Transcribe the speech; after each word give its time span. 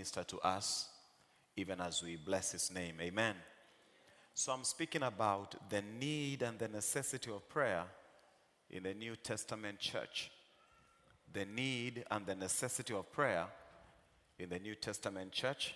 Minister 0.00 0.24
to 0.24 0.38
us 0.38 0.88
even 1.56 1.78
as 1.78 2.02
we 2.02 2.16
bless 2.16 2.52
His 2.52 2.72
name. 2.72 2.94
Amen. 3.02 3.34
So 4.32 4.50
I'm 4.50 4.64
speaking 4.64 5.02
about 5.02 5.54
the 5.68 5.82
need 5.82 6.40
and 6.40 6.58
the 6.58 6.68
necessity 6.68 7.30
of 7.30 7.46
prayer 7.50 7.84
in 8.70 8.84
the 8.84 8.94
New 8.94 9.14
Testament 9.16 9.78
church. 9.78 10.30
The 11.34 11.44
need 11.44 12.04
and 12.10 12.24
the 12.24 12.34
necessity 12.34 12.94
of 12.94 13.12
prayer 13.12 13.44
in 14.38 14.48
the 14.48 14.58
New 14.58 14.74
Testament 14.74 15.32
church. 15.32 15.74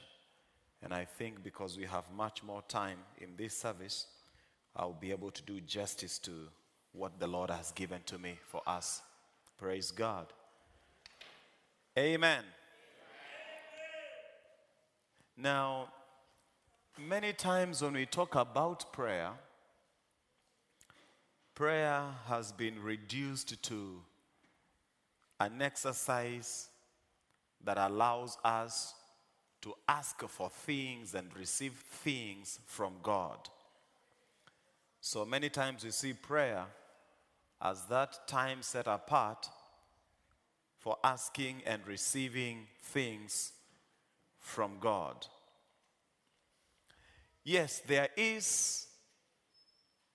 And 0.82 0.94
I 0.94 1.04
think 1.04 1.44
because 1.44 1.76
we 1.76 1.84
have 1.84 2.04
much 2.16 2.42
more 2.42 2.62
time 2.66 3.00
in 3.18 3.36
this 3.36 3.54
service, 3.54 4.06
I'll 4.74 4.98
be 4.98 5.10
able 5.10 5.32
to 5.32 5.42
do 5.42 5.60
justice 5.60 6.18
to 6.20 6.32
what 6.92 7.20
the 7.20 7.26
Lord 7.26 7.50
has 7.50 7.72
given 7.72 8.00
to 8.06 8.18
me 8.18 8.38
for 8.46 8.62
us. 8.66 9.02
Praise 9.58 9.90
God. 9.90 10.28
Amen. 11.98 12.44
Now, 15.36 15.88
many 16.96 17.32
times 17.32 17.82
when 17.82 17.94
we 17.94 18.06
talk 18.06 18.36
about 18.36 18.92
prayer, 18.92 19.30
prayer 21.54 22.04
has 22.26 22.52
been 22.52 22.80
reduced 22.80 23.60
to 23.64 24.00
an 25.40 25.60
exercise 25.60 26.68
that 27.64 27.78
allows 27.78 28.38
us 28.44 28.94
to 29.62 29.74
ask 29.88 30.22
for 30.28 30.50
things 30.50 31.14
and 31.14 31.34
receive 31.36 31.72
things 31.72 32.60
from 32.66 32.92
God. 33.02 33.38
So 35.00 35.24
many 35.24 35.48
times 35.48 35.84
we 35.84 35.90
see 35.90 36.12
prayer 36.12 36.64
as 37.60 37.84
that 37.86 38.28
time 38.28 38.62
set 38.62 38.86
apart 38.86 39.48
for 40.78 40.96
asking 41.02 41.62
and 41.66 41.84
receiving 41.86 42.66
things 42.82 43.52
from 44.44 44.72
God. 44.78 45.26
Yes, 47.42 47.82
there 47.86 48.08
is 48.16 48.86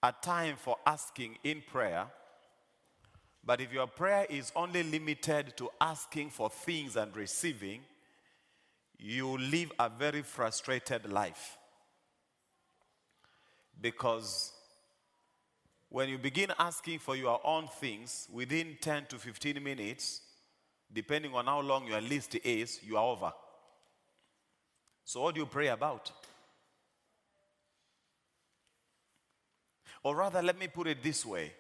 a 0.01 0.13
time 0.21 0.55
for 0.55 0.77
asking 0.85 1.37
in 1.43 1.61
prayer, 1.69 2.05
but 3.43 3.59
if 3.59 3.73
your 3.73 3.87
prayer 3.87 4.27
is 4.29 4.51
only 4.55 4.83
limited 4.83 5.57
to 5.57 5.69
asking 5.81 6.29
for 6.29 6.49
things 6.49 6.95
and 6.95 7.15
receiving, 7.17 7.81
you 8.99 9.37
live 9.37 9.71
a 9.79 9.89
very 9.89 10.21
frustrated 10.21 11.11
life. 11.11 11.57
Because 13.81 14.53
when 15.89 16.07
you 16.07 16.19
begin 16.19 16.51
asking 16.59 16.99
for 16.99 17.15
your 17.15 17.41
own 17.43 17.67
things 17.67 18.27
within 18.31 18.77
10 18.79 19.07
to 19.07 19.17
15 19.17 19.63
minutes, 19.63 20.21
depending 20.93 21.33
on 21.33 21.45
how 21.45 21.61
long 21.61 21.87
your 21.87 22.01
list 22.01 22.35
is, 22.35 22.79
you 22.83 22.95
are 22.95 23.05
over. 23.05 23.33
So, 25.09 25.21
what 25.21 25.33
do 25.33 25.41
you 25.41 25.47
pray 25.47 25.69
about? 25.69 26.11
Or 30.03 30.15
rather, 30.15 30.39
let 30.39 30.59
me 30.59 30.67
put 30.67 30.85
it 30.85 31.01
this 31.01 31.25
way 31.25 31.51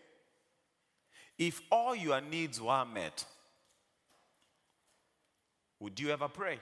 if 1.35 1.59
all 1.71 1.95
your 1.95 2.21
needs 2.21 2.61
were 2.61 2.85
met, 2.85 3.25
would 5.79 5.99
you 5.99 6.11
ever 6.11 6.27
pray? 6.27 6.59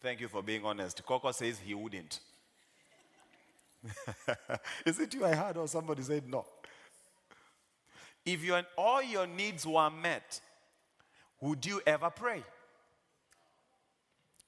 Thank 0.00 0.20
you 0.20 0.28
for 0.28 0.40
being 0.40 0.64
honest. 0.64 1.04
Coco 1.04 1.32
says 1.32 1.58
he 1.58 1.74
wouldn't. 1.74 2.20
Is 4.86 5.00
it 5.00 5.14
you 5.14 5.24
I 5.24 5.34
heard, 5.34 5.56
or 5.56 5.66
somebody 5.66 6.02
said 6.02 6.30
no? 6.30 6.46
If 8.24 8.44
your, 8.44 8.62
all 8.78 9.02
your 9.02 9.26
needs 9.26 9.66
were 9.66 9.90
met, 9.90 10.40
would 11.40 11.66
you 11.66 11.80
ever 11.84 12.08
pray? 12.08 12.44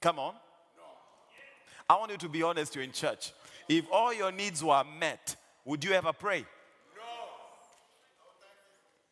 Come 0.07 0.19
on. 0.19 0.35
I 1.89 1.95
want 1.97 2.11
you 2.11 2.17
to 2.19 2.29
be 2.29 2.41
honest, 2.41 2.73
you're 2.73 2.83
in 2.85 2.93
church. 2.93 3.33
If 3.67 3.91
all 3.91 4.13
your 4.13 4.31
needs 4.31 4.63
were 4.63 4.81
met, 4.97 5.35
would 5.65 5.83
you 5.83 5.91
ever 5.91 6.13
pray? 6.13 6.45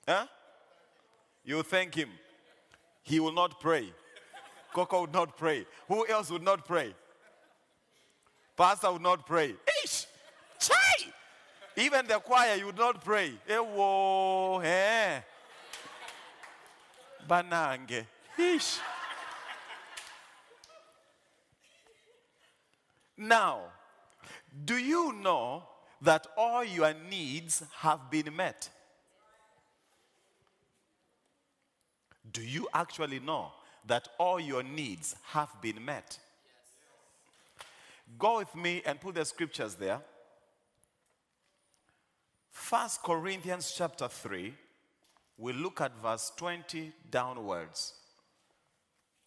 No. 0.07 0.13
Huh? 0.13 0.25
You 1.43 1.63
thank 1.63 1.95
him. 1.95 2.07
He 3.03 3.19
will 3.19 3.33
not 3.33 3.59
pray. 3.59 3.91
Coco 4.73 5.01
would 5.01 5.11
not 5.11 5.35
pray. 5.35 5.67
Who 5.89 6.07
else 6.07 6.31
would 6.31 6.43
not 6.43 6.65
pray? 6.65 6.95
Pastor 8.55 8.93
would 8.93 9.01
not 9.01 9.25
pray. 9.25 9.53
Ish! 9.83 10.05
Chai! 10.61 11.11
Even 11.75 12.07
the 12.07 12.19
choir, 12.19 12.55
you 12.55 12.67
would 12.67 12.77
not 12.77 13.03
pray. 13.03 13.33
Ewo, 13.49 14.63
eh? 14.63 15.19
Banange. 17.27 18.05
Ish. 18.39 18.79
Now, 23.17 23.61
do 24.65 24.77
you 24.77 25.13
know 25.13 25.63
that 26.01 26.27
all 26.37 26.63
your 26.63 26.93
needs 27.09 27.63
have 27.77 28.11
been 28.11 28.35
met? 28.35 28.69
Do 32.31 32.41
you 32.41 32.67
actually 32.73 33.19
know 33.19 33.51
that 33.87 34.09
all 34.19 34.39
your 34.39 34.63
needs 34.63 35.15
have 35.23 35.49
been 35.61 35.83
met? 35.83 36.19
Go 38.19 38.37
with 38.37 38.53
me 38.55 38.81
and 38.85 38.99
put 38.99 39.15
the 39.15 39.25
scriptures 39.25 39.75
there. 39.75 39.99
First 42.51 43.03
Corinthians 43.03 43.73
chapter 43.77 44.07
3, 44.07 44.53
we 45.37 45.53
look 45.53 45.81
at 45.81 45.91
verse 46.01 46.31
20 46.35 46.91
downwards. 47.09 47.93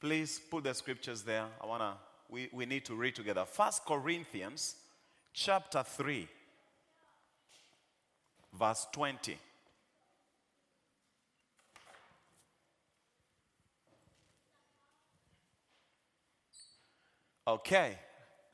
Please 0.00 0.41
put 0.50 0.65
the 0.65 0.75
scriptures 0.75 1.22
there. 1.22 1.47
I 1.60 1.66
wanna 1.66 1.97
we, 2.28 2.49
we 2.53 2.66
need 2.66 2.84
to 2.87 2.94
read 2.94 3.15
together. 3.15 3.44
First 3.44 3.84
Corinthians 3.84 4.77
chapter 5.33 5.83
3, 5.83 6.28
verse 8.59 8.87
20. 8.93 9.39
Okay, 17.47 17.97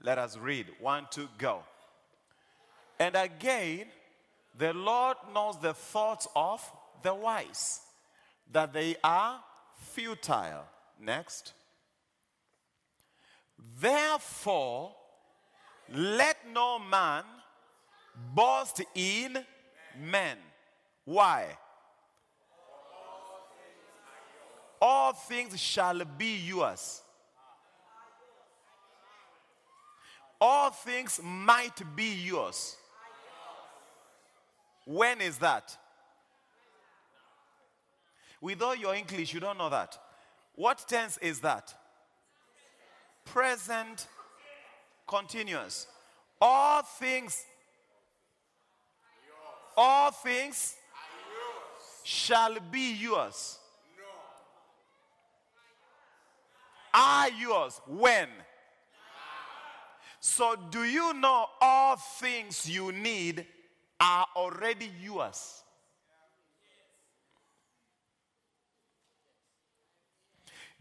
let 0.05 0.19
us 0.19 0.39
read. 0.39 0.67
One, 0.79 1.09
two, 1.11 1.29
go. 1.37 1.65
And 3.01 3.17
again, 3.17 3.87
the 4.57 4.73
Lord 4.73 5.17
knows 5.35 5.61
the 5.61 5.75
thoughts 5.75 6.29
of 6.37 6.63
the 7.03 7.13
wise, 7.13 7.81
that 8.53 8.73
they 8.73 8.95
are 9.03 9.41
futile. 9.77 10.65
Next. 11.01 11.55
Therefore, 13.59 14.95
let 15.93 16.37
no 16.53 16.79
man 16.79 17.25
boast 18.35 18.83
in 18.95 19.39
men. 20.01 20.39
Why? 21.05 21.47
All 24.81 25.13
things 25.13 25.59
shall 25.59 26.05
be 26.05 26.37
yours. 26.37 27.03
All 30.41 30.71
things 30.71 31.21
might 31.23 31.81
be 31.97 32.13
yours. 32.15 32.77
When 34.85 35.21
is 35.21 35.39
that? 35.39 35.77
With 38.41 38.61
all 38.61 38.75
your 38.75 38.95
English, 38.95 39.33
you 39.33 39.41
don't 39.41 39.57
know 39.57 39.71
that. 39.71 39.99
What 40.55 40.85
tense 40.87 41.17
is 41.19 41.41
that? 41.41 41.75
Present 43.25 44.07
continuous. 45.07 45.87
All 46.41 46.83
things, 46.83 47.45
all 49.77 50.11
things 50.11 50.77
shall 52.03 52.57
be 52.71 52.95
yours. 52.95 53.59
Are 56.93 57.31
yours 57.31 57.81
when? 57.87 58.29
So, 60.21 60.57
do 60.71 60.85
you 60.85 61.13
know 61.13 61.47
all 61.61 61.97
things 61.97 62.69
you 62.69 62.93
need 62.93 63.47
are 64.01 64.27
already 64.37 64.91
yours? 65.03 65.63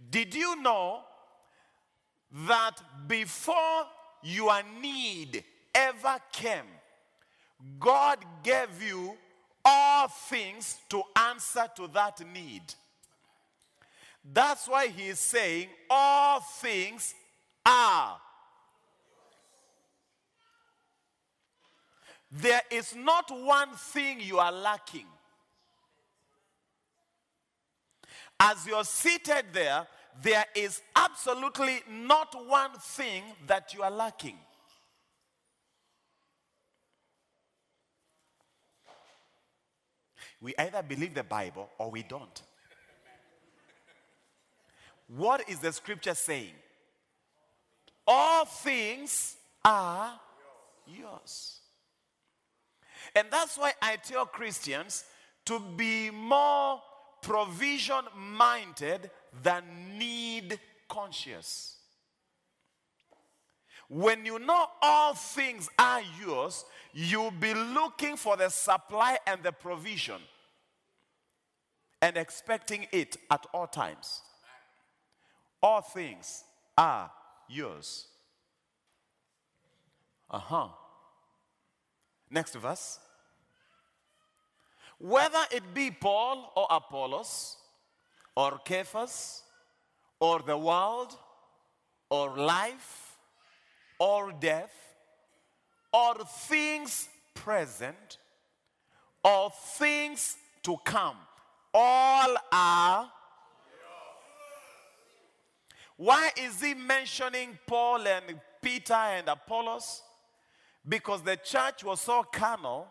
Did 0.10 0.36
you 0.36 0.62
know 0.62 1.02
that 2.34 2.74
before 3.08 3.86
your 4.24 4.62
need 4.82 5.44
ever 5.74 6.18
came, 6.32 6.66
God 7.80 8.20
gave 8.44 8.82
you 8.82 9.16
all 9.64 10.08
things 10.08 10.80
to 10.90 11.04
answer 11.16 11.68
to 11.78 11.88
that 11.90 12.20
need? 12.34 12.74
That's 14.34 14.68
why 14.68 14.88
he 14.88 15.10
is 15.10 15.20
saying, 15.20 15.68
All 15.90 16.40
things 16.40 17.14
are. 17.66 18.18
There 22.32 22.62
is 22.72 22.96
not 22.96 23.30
one 23.30 23.74
thing 23.76 24.20
you 24.20 24.40
are 24.40 24.52
lacking. 24.52 25.06
As 28.40 28.66
you're 28.66 28.84
seated 28.84 29.46
there, 29.54 29.86
there 30.22 30.46
is 30.56 30.82
absolutely 30.96 31.82
not 31.90 32.36
one 32.48 32.72
thing 32.80 33.24
that 33.48 33.74
you 33.74 33.82
are 33.82 33.92
lacking. 33.92 34.38
We 40.42 40.54
either 40.58 40.84
believe 40.84 41.14
the 41.14 41.24
Bible 41.24 41.70
or 41.78 41.90
we 41.90 42.04
don't. 42.04 42.42
What 45.08 45.48
is 45.50 45.60
the 45.60 45.72
scripture 45.72 46.16
saying? 46.16 46.54
All 48.06 48.46
things 48.46 49.38
are 49.64 50.20
yours. 50.86 51.60
And 53.16 53.28
that's 53.32 53.58
why 53.58 53.74
I 53.82 53.98
tell 53.98 54.26
Christians 54.26 55.06
to 55.46 55.60
be 55.60 56.10
more 56.10 56.82
provision 57.22 58.02
minded 58.16 59.10
than 59.42 59.64
need 59.98 60.60
conscious. 60.88 61.78
When 63.90 64.26
you 64.26 64.40
know 64.40 64.66
all 64.82 65.14
things 65.14 65.70
are 65.78 66.02
yours, 66.24 66.66
you'll 66.94 67.32
be 67.32 67.54
looking 67.54 68.18
for 68.18 68.38
the 68.38 68.50
supply 68.50 69.18
and 69.28 69.42
the 69.44 69.52
provision 69.52 70.22
and 72.02 72.18
expecting 72.18 72.88
it 72.92 73.18
at 73.32 73.46
all 73.54 73.68
times. 73.68 74.22
All 75.62 75.82
things 75.82 76.44
are 76.78 77.10
yours. 77.48 78.08
Uh 80.30 80.40
huh. 80.40 80.68
Next 82.30 82.56
verse. 82.56 83.00
Whether 84.98 85.44
it 85.52 85.74
be 85.74 85.92
Paul 85.92 86.52
or 86.56 86.68
Apollos, 86.70 87.58
or 88.36 88.60
Cephas, 88.68 89.44
or 90.20 90.40
the 90.40 90.58
world, 90.58 91.16
or 92.10 92.36
life, 92.38 93.18
or 94.00 94.32
death, 94.32 94.74
or 95.92 96.16
things 96.26 97.08
present, 97.34 98.18
or 99.24 99.52
things 99.78 100.36
to 100.64 100.78
come, 100.84 101.18
all 101.74 102.36
are. 102.52 103.12
Why 105.96 106.32
is 106.38 106.62
he 106.62 106.74
mentioning 106.74 107.58
Paul 107.68 108.08
and 108.08 108.40
Peter 108.62 108.94
and 108.94 109.28
Apollos? 109.28 110.02
Because 110.88 111.22
the 111.22 111.38
church 111.38 111.84
was 111.84 112.02
so 112.02 112.24
carnal, 112.24 112.88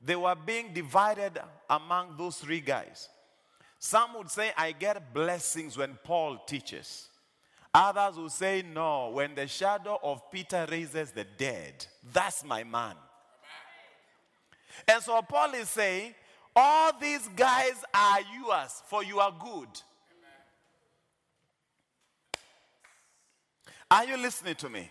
they 0.00 0.16
were 0.16 0.34
being 0.34 0.72
divided 0.72 1.38
among 1.68 2.16
those 2.16 2.36
three 2.36 2.60
guys. 2.60 3.08
Some 3.78 4.14
would 4.14 4.30
say, 4.30 4.52
I 4.56 4.72
get 4.72 5.12
blessings 5.12 5.76
when 5.76 5.98
Paul 6.02 6.38
teaches. 6.46 7.08
Others 7.74 8.16
would 8.16 8.32
say, 8.32 8.62
No, 8.62 9.10
when 9.10 9.34
the 9.34 9.46
shadow 9.46 9.98
of 10.02 10.30
Peter 10.30 10.66
raises 10.70 11.10
the 11.10 11.24
dead, 11.24 11.86
that's 12.12 12.44
my 12.44 12.64
man. 12.64 12.94
And 14.88 15.02
so 15.02 15.20
Paul 15.22 15.54
is 15.54 15.68
saying, 15.68 16.14
All 16.54 16.92
these 16.98 17.28
guys 17.36 17.84
are 17.92 18.20
yours 18.20 18.82
for 18.86 19.04
you 19.04 19.20
are 19.20 19.34
good. 19.38 19.68
Are 23.90 24.04
you 24.04 24.16
listening 24.16 24.56
to 24.56 24.68
me? 24.68 24.90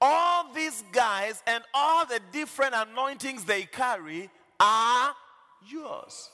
All 0.00 0.52
these 0.52 0.84
guys 0.92 1.42
and 1.46 1.64
all 1.72 2.04
the 2.04 2.20
different 2.30 2.74
anointings 2.74 3.44
they 3.44 3.62
carry 3.62 4.28
are 4.60 5.14
yours. 5.66 6.30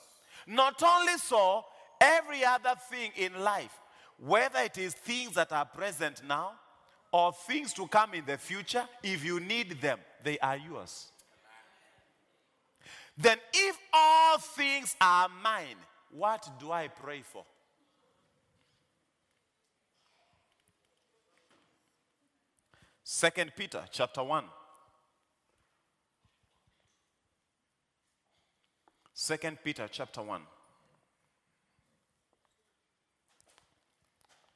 Not 0.50 0.82
only 0.82 1.16
so, 1.16 1.64
every 2.00 2.44
other 2.44 2.74
thing 2.90 3.12
in 3.16 3.40
life, 3.40 3.72
whether 4.18 4.58
it 4.58 4.76
is 4.78 4.94
things 4.94 5.34
that 5.34 5.52
are 5.52 5.64
present 5.64 6.22
now 6.26 6.54
or 7.12 7.32
things 7.32 7.72
to 7.74 7.86
come 7.86 8.14
in 8.14 8.24
the 8.26 8.36
future, 8.36 8.84
if 9.00 9.24
you 9.24 9.38
need 9.38 9.80
them, 9.80 10.00
they 10.24 10.40
are 10.40 10.56
yours. 10.56 11.12
Then, 13.16 13.38
if 13.52 13.78
all 13.92 14.38
things 14.38 14.96
are 15.00 15.28
mine, 15.40 15.76
what 16.10 16.48
do 16.58 16.72
I 16.72 16.88
pray 16.88 17.22
for? 17.22 17.44
Second 23.04 23.52
Peter 23.56 23.84
chapter 23.92 24.24
1. 24.24 24.44
Second 29.22 29.58
Peter 29.62 29.86
chapter 29.92 30.22
1. 30.22 30.40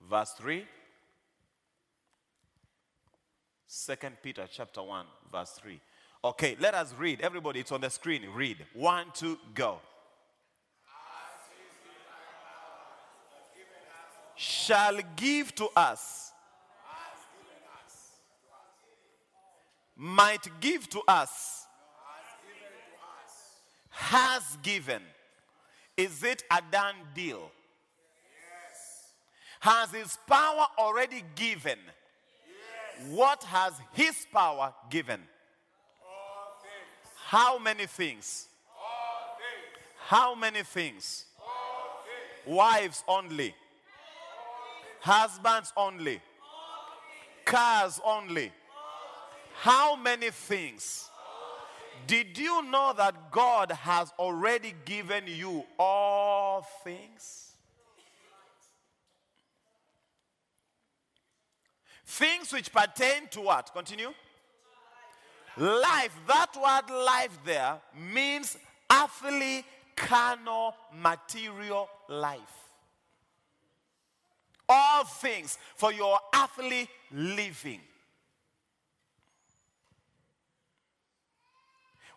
Verse 0.08 0.30
3. 0.38 0.64
Second 3.66 4.16
Peter 4.22 4.48
chapter 4.50 4.82
1, 4.82 5.04
verse 5.30 5.50
3. 5.50 5.78
Okay, 6.24 6.56
let 6.58 6.74
us 6.74 6.94
read. 6.98 7.20
Everybody, 7.20 7.60
it's 7.60 7.72
on 7.72 7.82
the 7.82 7.90
screen. 7.90 8.22
Read. 8.34 8.64
One, 8.72 9.08
two, 9.12 9.38
go. 9.54 9.80
Shall 14.34 14.98
give 15.14 15.54
to 15.56 15.68
us 15.76 16.32
might 19.96 20.48
give 20.60 20.88
to 20.90 21.00
us, 21.06 21.63
has 23.94 24.58
given. 24.62 25.02
Is 25.96 26.22
it 26.22 26.42
a 26.50 26.60
done 26.70 26.96
deal? 27.14 27.50
Yes. 28.70 29.12
Has 29.60 29.90
his 29.90 30.18
power 30.26 30.66
already 30.78 31.22
given? 31.34 31.78
Yes. 32.46 33.08
What 33.16 33.42
has 33.44 33.74
his 33.92 34.26
power 34.32 34.74
given? 34.90 35.20
How 37.26 37.58
many 37.58 37.86
things? 37.86 38.48
How 40.06 40.34
many 40.34 40.62
things? 40.62 41.24
Wives 42.46 43.02
only. 43.08 43.54
Husbands 45.00 45.72
only. 45.76 46.20
Cars 47.44 48.00
only. 48.04 48.52
How 49.54 49.96
many 49.96 50.30
things? 50.30 51.10
Did 52.06 52.36
you 52.36 52.62
know 52.62 52.92
that 52.96 53.30
God 53.30 53.70
has 53.72 54.12
already 54.18 54.74
given 54.84 55.24
you 55.26 55.64
all 55.78 56.66
things? 56.82 57.52
Things 62.04 62.52
which 62.52 62.72
pertain 62.72 63.28
to 63.30 63.40
what? 63.40 63.72
Continue. 63.72 64.12
Life. 65.56 66.14
That 66.26 66.54
word 66.56 66.94
life 66.94 67.38
there 67.44 67.78
means 68.12 68.56
earthly, 68.92 69.64
carnal, 69.96 70.74
material 70.92 71.88
life. 72.08 72.40
All 74.68 75.04
things 75.04 75.58
for 75.76 75.92
your 75.92 76.18
earthly 76.34 76.88
living. 77.12 77.80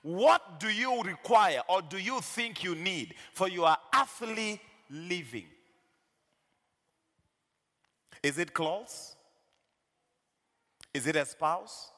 What 0.07 0.61
do 0.61 0.69
you 0.69 1.01
require 1.03 1.59
or 1.67 1.81
do 1.81 1.97
you 1.97 2.21
think 2.21 2.63
you 2.63 2.75
need 2.75 3.13
for 3.33 3.49
your 3.49 3.75
earthly 3.93 4.61
living? 4.89 5.47
Is 8.23 8.37
it 8.37 8.53
clothes? 8.53 9.17
Is 10.93 11.07
it 11.07 11.17
a 11.17 11.25
spouse? 11.25 11.91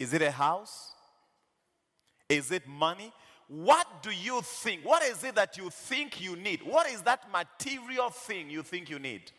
Is 0.00 0.12
it 0.12 0.20
a 0.20 0.32
house? 0.32 0.90
Is 2.28 2.50
it 2.50 2.66
money? 2.66 3.12
What 3.46 4.02
do 4.02 4.10
you 4.10 4.42
think? 4.42 4.80
What 4.82 5.04
is 5.04 5.22
it 5.22 5.36
that 5.36 5.56
you 5.56 5.70
think 5.70 6.20
you 6.20 6.34
need? 6.34 6.64
What 6.64 6.88
is 6.88 7.02
that 7.02 7.30
material 7.30 8.10
thing 8.10 8.50
you 8.50 8.64
think 8.64 8.90
you 8.90 8.98
need? 8.98 9.30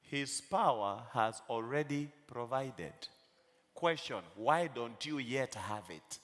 His 0.00 0.40
power 0.40 1.02
has 1.12 1.42
already 1.50 2.08
provided. 2.26 2.94
Question 3.76 4.22
Why 4.34 4.68
don't 4.68 5.04
you 5.04 5.18
yet 5.18 5.54
have 5.54 5.84
it? 5.90 6.18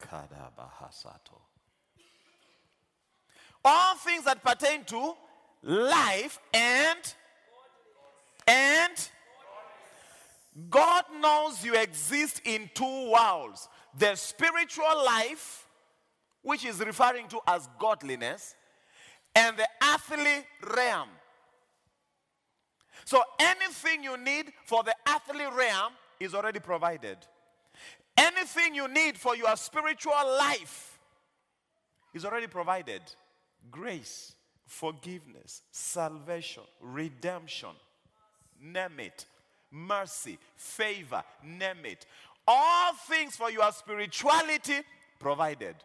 Kadabahasato. 0.00 1.38
All 3.64 3.94
things 3.94 4.24
that 4.24 4.42
pertain 4.42 4.82
to 4.86 5.14
life 5.62 6.40
and 6.52 6.98
and 8.48 9.08
God 10.68 11.04
knows 11.20 11.64
you 11.64 11.76
exist 11.76 12.42
in 12.44 12.68
two 12.74 13.12
worlds 13.12 13.68
the 13.96 14.16
spiritual 14.16 15.04
life, 15.06 15.68
which 16.42 16.64
is 16.64 16.80
referring 16.80 17.28
to 17.28 17.38
as 17.46 17.68
godliness, 17.78 18.56
and 19.36 19.56
the 19.56 19.68
earthly 19.94 20.44
realm. 20.74 21.08
So 23.04 23.22
anything 23.38 24.04
you 24.04 24.16
need 24.16 24.52
for 24.64 24.82
the 24.82 24.94
earthly 25.08 25.44
realm 25.44 25.92
is 26.20 26.34
already 26.34 26.60
provided. 26.60 27.18
Anything 28.16 28.74
you 28.74 28.88
need 28.88 29.16
for 29.16 29.34
your 29.36 29.56
spiritual 29.56 30.12
life 30.38 30.98
is 32.14 32.24
already 32.24 32.46
provided. 32.46 33.02
Grace, 33.70 34.34
forgiveness, 34.66 35.62
salvation, 35.70 36.62
redemption, 36.80 37.70
name 38.60 39.00
it. 39.00 39.26
Mercy, 39.70 40.38
favor, 40.56 41.22
name 41.42 41.84
it. 41.84 42.04
All 42.46 42.92
things 43.08 43.36
for 43.36 43.50
your 43.50 43.70
spirituality 43.72 44.80
provided. 45.18 45.76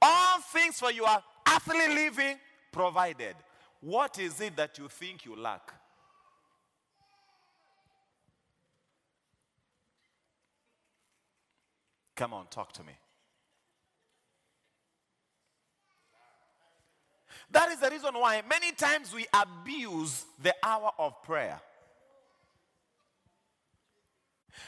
All 0.00 0.40
things 0.52 0.78
for 0.78 0.90
your 0.90 1.08
earthly 1.48 1.94
living 1.94 2.36
provided. 2.70 3.34
What 3.80 4.18
is 4.18 4.40
it 4.40 4.56
that 4.56 4.78
you 4.78 4.88
think 4.88 5.24
you 5.24 5.36
lack? 5.36 5.72
Come 12.22 12.34
on, 12.34 12.46
talk 12.50 12.72
to 12.74 12.84
me. 12.84 12.92
That 17.50 17.72
is 17.72 17.80
the 17.80 17.90
reason 17.90 18.14
why 18.14 18.40
many 18.48 18.70
times 18.70 19.12
we 19.12 19.26
abuse 19.34 20.24
the 20.40 20.54
hour 20.62 20.92
of 21.00 21.20
prayer. 21.24 21.60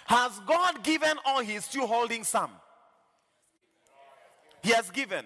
Has 0.06 0.32
God 0.48 0.82
given 0.82 1.16
or 1.32 1.44
He's 1.44 1.64
still 1.64 1.86
holding 1.86 2.24
some? 2.24 2.50
He 4.60 4.72
has 4.72 4.90
given. 4.90 5.24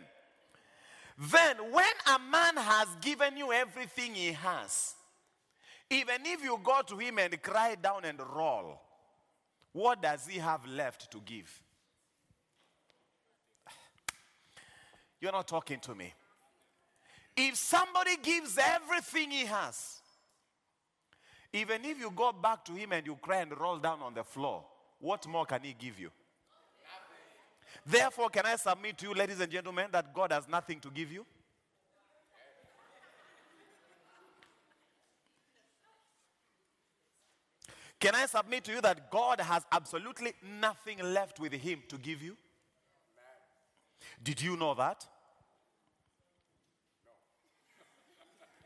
Then, 1.17 1.57
when 1.73 1.95
a 2.15 2.19
man 2.31 2.59
has 2.59 2.89
given 3.01 3.39
you 3.39 3.55
everything 3.55 4.15
he 4.15 4.33
has, 4.33 4.93
even 5.89 6.27
if 6.27 6.45
you 6.45 6.61
go 6.63 6.83
to 6.89 6.99
him 6.99 7.21
and 7.21 7.41
cry 7.41 7.75
down 7.83 8.05
and 8.05 8.21
roll, 8.21 8.83
what 9.73 10.03
does 10.03 10.27
he 10.27 10.39
have 10.39 10.67
left 10.67 11.11
to 11.13 11.23
give? 11.25 11.63
You're 15.21 15.33
not 15.33 15.49
talking 15.49 15.81
to 15.81 15.95
me. 15.95 16.13
If 17.37 17.57
somebody 17.57 18.17
gives 18.23 18.59
everything 18.59 19.31
he 19.31 19.47
has, 19.47 20.01
even 21.53 21.85
if 21.85 21.99
you 21.99 22.11
go 22.15 22.33
back 22.33 22.65
to 22.67 22.73
him 22.73 22.93
and 22.93 23.07
you 23.07 23.17
cry 23.17 23.41
and 23.41 23.59
roll 23.59 23.79
down 23.79 24.01
on 24.03 24.15
the 24.15 24.25
floor, 24.25 24.65
what 24.99 25.27
more 25.27 25.47
can 25.47 25.61
he 25.63 25.75
give 25.79 25.99
you? 25.99 26.11
Therefore, 27.87 28.29
can 28.29 28.45
I 28.45 28.57
submit 28.57 28.99
to 28.99 29.09
you, 29.09 29.15
ladies 29.15 29.41
and 29.41 29.51
gentlemen, 29.51 29.87
that 29.93 30.13
God 30.13 30.33
has 30.33 30.49
nothing 30.49 30.81
to 30.81 30.91
give 30.91 31.11
you? 31.13 31.25
Can 38.01 38.15
I 38.15 38.27
submit 38.27 38.65
to 38.65 38.73
you 38.73 38.81
that 38.81 39.11
God 39.11 39.41
has 39.41 39.65
absolutely 39.73 40.33
nothing 40.61 40.99
left 41.03 41.41
with 41.41 41.53
Him 41.53 41.83
to 41.89 41.99
give 41.99 42.23
you? 42.23 42.37
Did 44.23 44.43
you 44.43 44.57
know 44.57 44.75
that? 44.75 45.07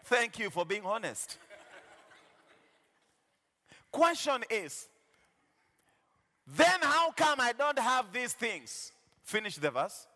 Thank 0.05 0.39
you 0.39 0.51
for 0.51 0.65
being 0.65 0.85
honest. 0.85 1.39
Question 3.91 4.43
is 4.51 4.89
then 6.47 6.81
how 6.81 7.13
come 7.13 7.41
I 7.41 7.53
don't 7.53 7.79
have 7.79 8.13
these 8.13 8.33
things? 8.33 8.93
Finish 9.23 9.57
the 9.57 9.71
verse. 9.71 10.07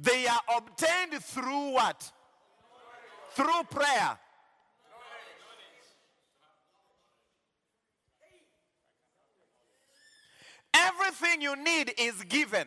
They 0.00 0.26
are 0.26 0.40
obtained 0.56 1.22
through 1.22 1.72
what? 1.72 2.10
Through 3.34 3.62
prayer. 3.70 4.18
Everything 10.74 11.42
you 11.42 11.56
need 11.56 11.92
is 11.98 12.22
given. 12.24 12.66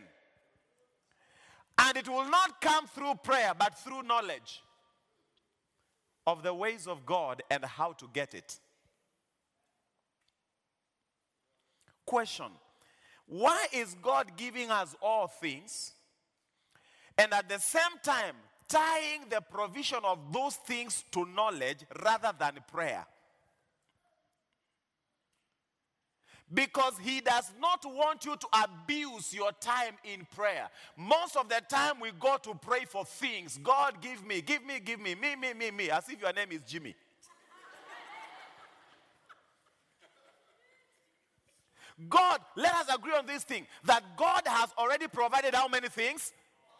And 1.78 1.98
it 1.98 2.08
will 2.08 2.30
not 2.30 2.62
come 2.62 2.88
through 2.88 3.16
prayer, 3.24 3.54
but 3.58 3.78
through 3.78 4.04
knowledge 4.04 4.62
of 6.26 6.42
the 6.42 6.54
ways 6.54 6.88
of 6.88 7.06
God 7.06 7.44
and 7.50 7.64
how 7.64 7.94
to 7.94 8.10
get 8.14 8.34
it. 8.34 8.60
Question 12.06 12.52
Why 13.28 13.68
is 13.74 13.96
God 14.02 14.32
giving 14.38 14.72
us 14.72 14.96
all 15.02 15.28
things 15.28 15.94
and 17.18 17.34
at 17.34 17.50
the 17.50 17.60
same 17.60 17.82
time 18.04 18.36
tying 18.68 19.22
the 19.30 19.42
provision 19.42 20.00
of 20.04 20.34
those 20.34 20.56
things 20.56 21.04
to 21.12 21.26
knowledge 21.26 21.86
rather 22.04 22.34
than 22.38 22.60
prayer? 22.72 23.06
Because 26.54 26.94
he 27.02 27.22
does 27.22 27.52
not 27.60 27.84
want 27.86 28.24
you 28.24 28.36
to 28.36 28.48
abuse 28.64 29.34
your 29.34 29.52
time 29.54 29.96
in 30.04 30.28
prayer. 30.36 30.70
Most 30.96 31.36
of 31.36 31.50
the 31.50 31.62
time 31.68 32.00
we 32.00 32.12
go 32.20 32.38
to 32.44 32.54
pray 32.54 32.86
for 32.86 33.04
things. 33.04 33.60
God, 33.64 33.96
give 34.00 34.26
me, 34.26 34.42
give 34.42 34.64
me, 34.64 34.80
give 34.80 35.00
me, 35.00 35.16
me, 35.16 35.36
me, 35.36 35.54
me, 35.54 35.72
me, 35.72 35.90
as 35.90 36.08
if 36.08 36.22
your 36.22 36.34
name 36.34 36.50
is 36.52 36.62
Jimmy. 36.68 36.96
God, 42.10 42.42
let 42.56 42.74
us 42.76 42.94
agree 42.94 43.14
on 43.14 43.26
this 43.26 43.44
thing 43.44 43.66
that 43.86 44.04
God 44.18 44.42
has 44.46 44.70
already 44.78 45.08
provided 45.08 45.56
how 45.56 45.68
many 45.68 45.88
things? 45.88 46.34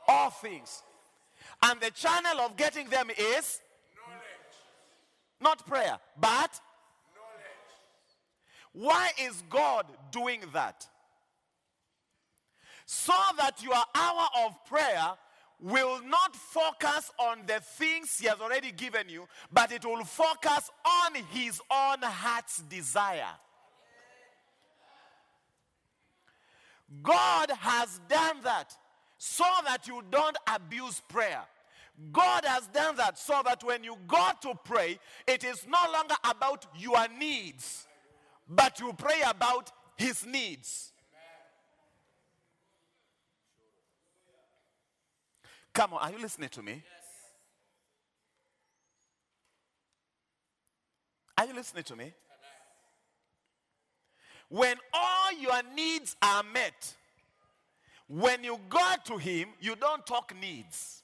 All 0.08 0.30
things. 0.30 0.84
And 1.64 1.80
the 1.80 1.92
channel 1.92 2.42
of 2.42 2.58
getting 2.58 2.90
them 2.90 3.10
is 3.10 3.62
knowledge. 3.96 4.22
not 5.40 5.66
prayer, 5.66 5.98
but 6.20 6.60
why 8.76 9.12
is 9.22 9.42
God 9.50 9.86
doing 10.12 10.42
that? 10.54 10.86
So 12.86 13.14
that 13.38 13.64
your 13.64 13.82
hour 13.96 14.28
of 14.46 14.66
prayer 14.66 15.14
will 15.62 16.02
not 16.04 16.36
focus 16.36 17.10
on 17.18 17.40
the 17.48 17.62
things 17.62 18.20
He 18.20 18.28
has 18.28 18.42
already 18.42 18.72
given 18.74 19.08
you, 19.08 19.28
but 19.52 19.72
it 19.72 19.86
will 19.86 20.04
focus 20.04 20.70
on 20.86 21.16
His 21.32 21.62
own 21.72 22.02
heart's 22.02 22.58
desire. 22.64 23.34
God 27.02 27.50
has 27.52 28.00
done 28.10 28.42
that 28.44 28.76
so 29.18 29.46
that 29.66 29.88
you 29.88 30.04
don't 30.12 30.38
abuse 30.54 31.02
prayer. 31.08 31.44
God 32.12 32.44
has 32.44 32.68
done 32.68 32.98
that 32.98 33.18
so 33.18 33.42
that 33.46 33.64
when 33.64 33.86
you 33.86 33.96
go 34.06 34.30
to 34.42 34.54
pray, 34.66 35.00
it 35.26 35.46
is 35.46 35.66
no 35.66 35.80
longer 35.94 36.16
about 36.26 36.66
your 36.78 37.08
needs, 37.18 37.88
but 38.48 38.80
you 38.80 38.94
pray 38.94 39.22
about 39.28 39.72
His 39.98 40.26
needs. 40.26 40.92
Come 45.74 45.94
on, 45.94 46.00
are 46.02 46.12
you 46.12 46.22
listening 46.22 46.50
to 46.50 46.62
me? 46.62 46.84
Are 51.38 51.46
you 51.46 51.54
listening 51.54 51.84
to 51.84 51.96
me? 51.96 52.14
When 54.48 54.78
all 54.94 55.34
your 55.34 55.62
needs 55.76 56.16
are 56.22 56.44
met, 56.44 56.94
when 58.08 58.44
you 58.44 58.58
go 58.70 58.94
to 59.06 59.18
Him, 59.18 59.50
you 59.60 59.76
don't 59.76 60.06
talk 60.06 60.34
needs. 60.40 61.02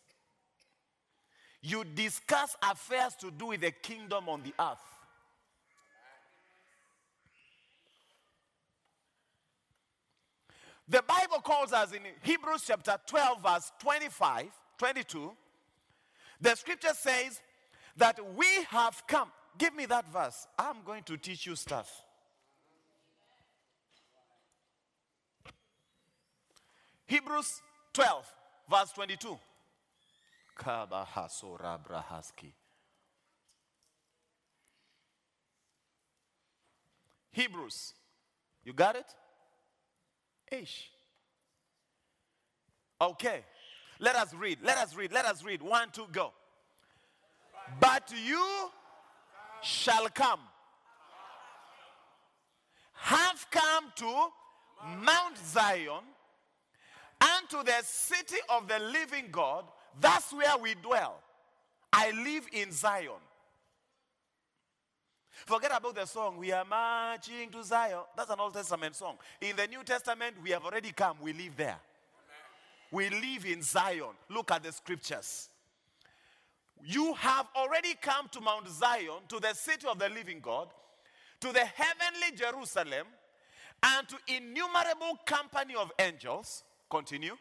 You 1.62 1.84
discuss 1.84 2.56
affairs 2.64 3.16
to 3.20 3.30
do 3.30 3.48
with 3.48 3.62
the 3.62 3.72
kingdom 3.72 4.30
on 4.30 4.42
the 4.44 4.54
earth. 4.60 4.80
The 10.92 11.02
Bible 11.08 11.40
calls 11.42 11.72
us 11.72 11.94
in 11.94 12.02
Hebrews 12.22 12.64
chapter 12.68 12.98
12, 13.08 13.42
verse 13.42 13.72
25, 13.80 14.48
22. 14.78 15.32
The 16.42 16.56
scripture 16.56 16.94
says 16.94 17.40
that 17.96 18.20
we 18.36 18.46
have 18.70 19.02
come. 19.08 19.32
Give 19.58 19.74
me 19.74 19.86
that 19.86 20.12
verse. 20.12 20.48
I'm 20.60 20.84
going 20.86 21.04
to 21.04 21.16
teach 21.16 21.46
you 21.46 21.56
stuff. 21.56 21.90
Hebrews 27.06 27.62
12, 27.94 28.26
verse 28.70 28.92
22. 28.92 29.40
Hebrews. 37.32 37.94
You 38.66 38.74
got 38.74 38.98
it? 38.98 39.06
Ish. 40.52 40.92
Okay. 43.00 43.44
Let 44.00 44.16
us 44.16 44.34
read. 44.34 44.60
Let 44.64 44.78
us 44.78 44.96
read. 44.96 45.12
Let 45.12 45.26
us 45.26 45.44
read. 45.44 45.62
One, 45.62 45.90
two, 45.92 46.06
go. 46.12 46.34
But 47.80 48.12
you 48.26 48.70
shall 49.62 50.08
come. 50.10 50.40
Have 52.94 53.46
come 53.50 53.86
to 53.96 54.28
Mount 55.00 55.38
Zion 55.38 56.04
and 57.22 57.50
to 57.50 57.64
the 57.64 57.84
city 57.84 58.38
of 58.50 58.68
the 58.68 58.80
living 58.80 59.26
God. 59.32 59.66
That's 60.00 60.34
where 60.34 60.58
we 60.58 60.76
dwell. 60.76 61.20
I 61.94 62.12
live 62.12 62.48
in 62.52 62.72
Zion. 62.72 63.20
Forget 65.32 65.72
about 65.76 65.96
the 65.96 66.06
song, 66.06 66.38
We 66.38 66.52
Are 66.52 66.66
Marching 66.66 67.50
to 67.52 67.64
Zion. 67.64 68.02
That's 68.16 68.30
an 68.30 68.40
Old 68.40 68.54
Testament 68.54 68.96
song. 68.96 69.16
In 69.40 69.56
the 69.56 69.68
New 69.68 69.84
Testament, 69.84 70.36
we 70.44 70.52
have 70.52 70.64
already 70.66 70.92
come. 70.92 71.18
We 71.22 71.34
live 71.34 71.56
there. 71.56 71.80
We 72.92 73.10
live 73.10 73.46
in 73.46 73.62
Zion. 73.62 74.14
Look 74.30 74.52
at 74.52 74.64
the 74.64 74.72
scriptures. 74.72 75.50
You 76.84 77.14
have 77.14 77.48
already 77.56 77.96
come 78.02 78.28
to 78.32 78.42
Mount 78.42 78.68
Zion, 78.68 79.22
to 79.30 79.40
the 79.40 79.54
city 79.54 79.88
of 79.88 80.00
the 80.00 80.10
living 80.10 80.40
God, 80.42 80.68
to 81.40 81.52
the 81.52 81.64
heavenly 81.66 82.36
Jerusalem, 82.36 83.08
and 83.84 84.08
to 84.10 84.16
innumerable 84.28 85.20
company 85.26 85.76
of 85.76 85.92
angels. 85.98 86.64
Continue. 86.90 87.36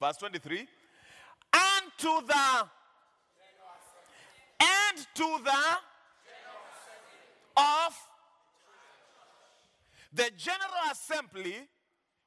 Verse 0.00 0.16
23. 0.16 0.58
And 1.52 1.86
to 1.98 2.22
the 2.26 2.68
to 5.14 5.38
the 5.44 5.78
of 7.56 8.08
the 10.12 10.30
general 10.36 10.70
assembly, 10.90 11.56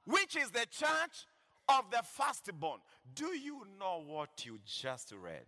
which 0.05 0.35
is 0.35 0.49
the 0.51 0.65
church 0.69 1.25
of 1.69 1.85
the 1.91 2.01
firstborn. 2.03 2.79
Do 3.15 3.27
you 3.27 3.63
know 3.79 4.03
what 4.05 4.45
you 4.45 4.59
just 4.65 5.13
read? 5.21 5.45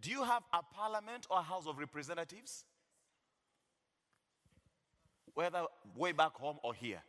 Do 0.00 0.10
you 0.10 0.22
have 0.22 0.42
a 0.52 0.62
parliament 0.62 1.26
or 1.30 1.38
a 1.38 1.42
house 1.42 1.66
of 1.66 1.78
representatives? 1.78 2.64
Whether 5.34 5.64
way 5.96 6.12
back 6.12 6.34
home 6.34 6.58
or 6.62 6.74
here. 6.74 7.02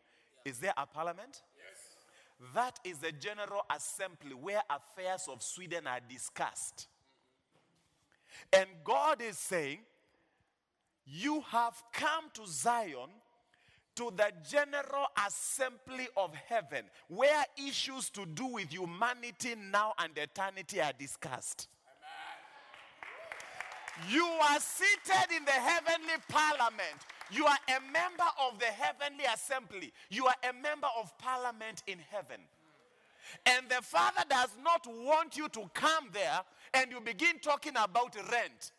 Is 0.46 0.60
there 0.60 0.74
a 0.78 0.86
parliament? 0.86 1.42
Yes. 1.56 2.54
That 2.56 2.80
is 2.84 3.00
the 3.00 3.12
general 3.12 3.62
assembly 3.76 4.34
where 4.34 4.62
affairs 4.70 5.28
of 5.32 5.44
Sweden 5.44 5.88
are 5.88 6.00
discussed. 6.08 6.88
And 8.54 8.68
God 8.84 9.22
is 9.22 9.38
saying, 9.38 9.80
You 11.06 11.42
have 11.50 11.82
come 11.94 12.26
to 12.34 12.42
Zion 12.46 13.10
to 13.96 14.14
the 14.16 14.32
general 14.50 15.08
assembly 15.28 16.08
of 16.16 16.34
heaven 16.34 16.86
where 17.10 17.44
issues 17.58 18.10
to 18.12 18.26
do 18.26 18.46
with 18.46 18.70
humanity 18.72 19.56
now 19.72 19.94
and 20.00 20.18
eternity 20.18 20.80
are 20.80 20.94
discussed. 20.98 21.68
You 24.10 24.24
are 24.24 24.60
seated 24.60 25.36
in 25.36 25.44
the 25.44 25.52
heavenly 25.52 26.14
parliament. 26.30 27.04
You 27.32 27.46
are 27.46 27.58
a 27.68 27.82
member 27.92 28.24
of 28.48 28.58
the 28.58 28.66
heavenly 28.66 29.26
assembly. 29.26 29.92
You 30.10 30.28
are 30.28 30.36
a 30.50 30.54
member 30.54 30.88
of 30.98 31.16
parliament 31.18 31.84
in 31.86 32.00
heaven. 32.10 32.40
And 33.46 33.68
the 33.70 33.82
Father 33.82 34.24
does 34.30 34.52
not 34.64 34.88
want 34.88 35.38
you 35.38 35.50
to 35.50 35.70
come 35.74 36.10
there 36.14 36.40
and 36.74 36.92
you 36.92 37.00
begin 37.02 37.40
talking 37.40 37.74
about 37.76 38.16
rent. 38.32 38.72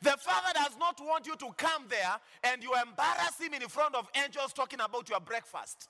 The 0.00 0.10
Father 0.10 0.52
does 0.54 0.76
not 0.78 1.00
want 1.00 1.26
you 1.26 1.34
to 1.36 1.48
come 1.56 1.84
there 1.88 2.16
and 2.44 2.62
you 2.62 2.72
embarrass 2.74 3.40
Him 3.40 3.54
in 3.54 3.68
front 3.68 3.94
of 3.94 4.08
angels 4.24 4.52
talking 4.52 4.80
about 4.80 5.08
your 5.08 5.20
breakfast. 5.20 5.88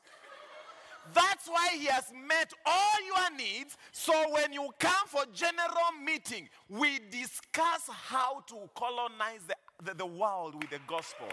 That's 1.14 1.46
why 1.48 1.70
He 1.72 1.86
has 1.86 2.10
met 2.26 2.52
all 2.64 2.94
your 3.06 3.36
needs. 3.36 3.76
So 3.92 4.12
when 4.32 4.52
you 4.52 4.68
come 4.78 5.06
for 5.06 5.24
general 5.34 5.92
meeting, 6.04 6.48
we 6.68 6.98
discuss 7.10 7.88
how 7.88 8.40
to 8.48 8.56
colonize 8.74 9.42
the, 9.46 9.56
the, 9.84 9.94
the 9.94 10.06
world 10.06 10.54
with 10.54 10.70
the 10.70 10.80
gospel. 10.86 11.28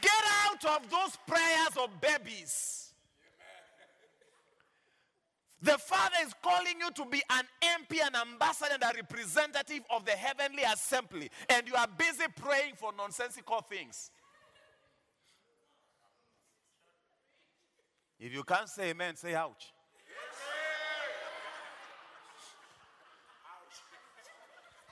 Get 0.00 0.12
out 0.44 0.64
of 0.76 0.90
those 0.90 1.16
prayers 1.26 1.76
of 1.82 2.00
babies. 2.00 2.92
The 5.62 5.76
Father 5.76 6.16
is 6.24 6.32
calling 6.42 6.80
you 6.80 6.90
to 6.92 7.04
be 7.10 7.22
an 7.30 7.44
MP, 7.62 8.00
an 8.02 8.14
ambassador, 8.16 8.74
and 8.74 8.82
a 8.82 8.92
representative 8.96 9.82
of 9.90 10.06
the 10.06 10.12
heavenly 10.12 10.62
assembly, 10.62 11.30
and 11.50 11.68
you 11.68 11.74
are 11.74 11.88
busy 11.98 12.24
praying 12.34 12.74
for 12.76 12.92
nonsensical 12.96 13.60
things. 13.60 14.10
If 18.18 18.32
you 18.32 18.42
can't 18.42 18.68
say 18.68 18.90
amen, 18.90 19.16
say 19.16 19.34
ouch. 19.34 19.72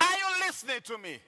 Are 0.00 0.16
you 0.16 0.46
listening 0.46 0.80
to 0.84 0.98
me? 0.98 1.18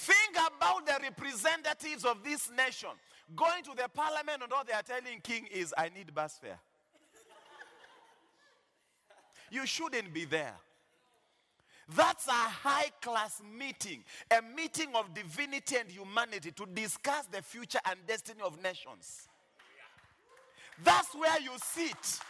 Think 0.00 0.36
about 0.36 0.86
the 0.86 0.96
representatives 1.02 2.04
of 2.04 2.22
this 2.22 2.50
nation 2.56 2.90
going 3.34 3.64
to 3.64 3.72
the 3.76 3.88
parliament, 3.88 4.44
and 4.44 4.52
all 4.52 4.62
they 4.64 4.72
are 4.72 4.82
telling 4.82 5.20
King 5.20 5.48
is, 5.50 5.74
I 5.76 5.88
need 5.88 6.14
bus 6.14 6.38
fare. 6.40 6.60
You 9.50 9.66
shouldn't 9.66 10.14
be 10.14 10.24
there. 10.24 10.54
That's 11.96 12.28
a 12.28 12.30
high 12.30 12.90
class 13.02 13.42
meeting, 13.58 14.04
a 14.30 14.40
meeting 14.54 14.94
of 14.94 15.12
divinity 15.14 15.76
and 15.76 15.90
humanity 15.90 16.52
to 16.52 16.66
discuss 16.66 17.26
the 17.26 17.42
future 17.42 17.80
and 17.84 17.98
destiny 18.06 18.42
of 18.44 18.62
nations. 18.62 19.26
That's 20.84 21.12
where 21.12 21.40
you 21.40 21.52
sit. 21.60 22.20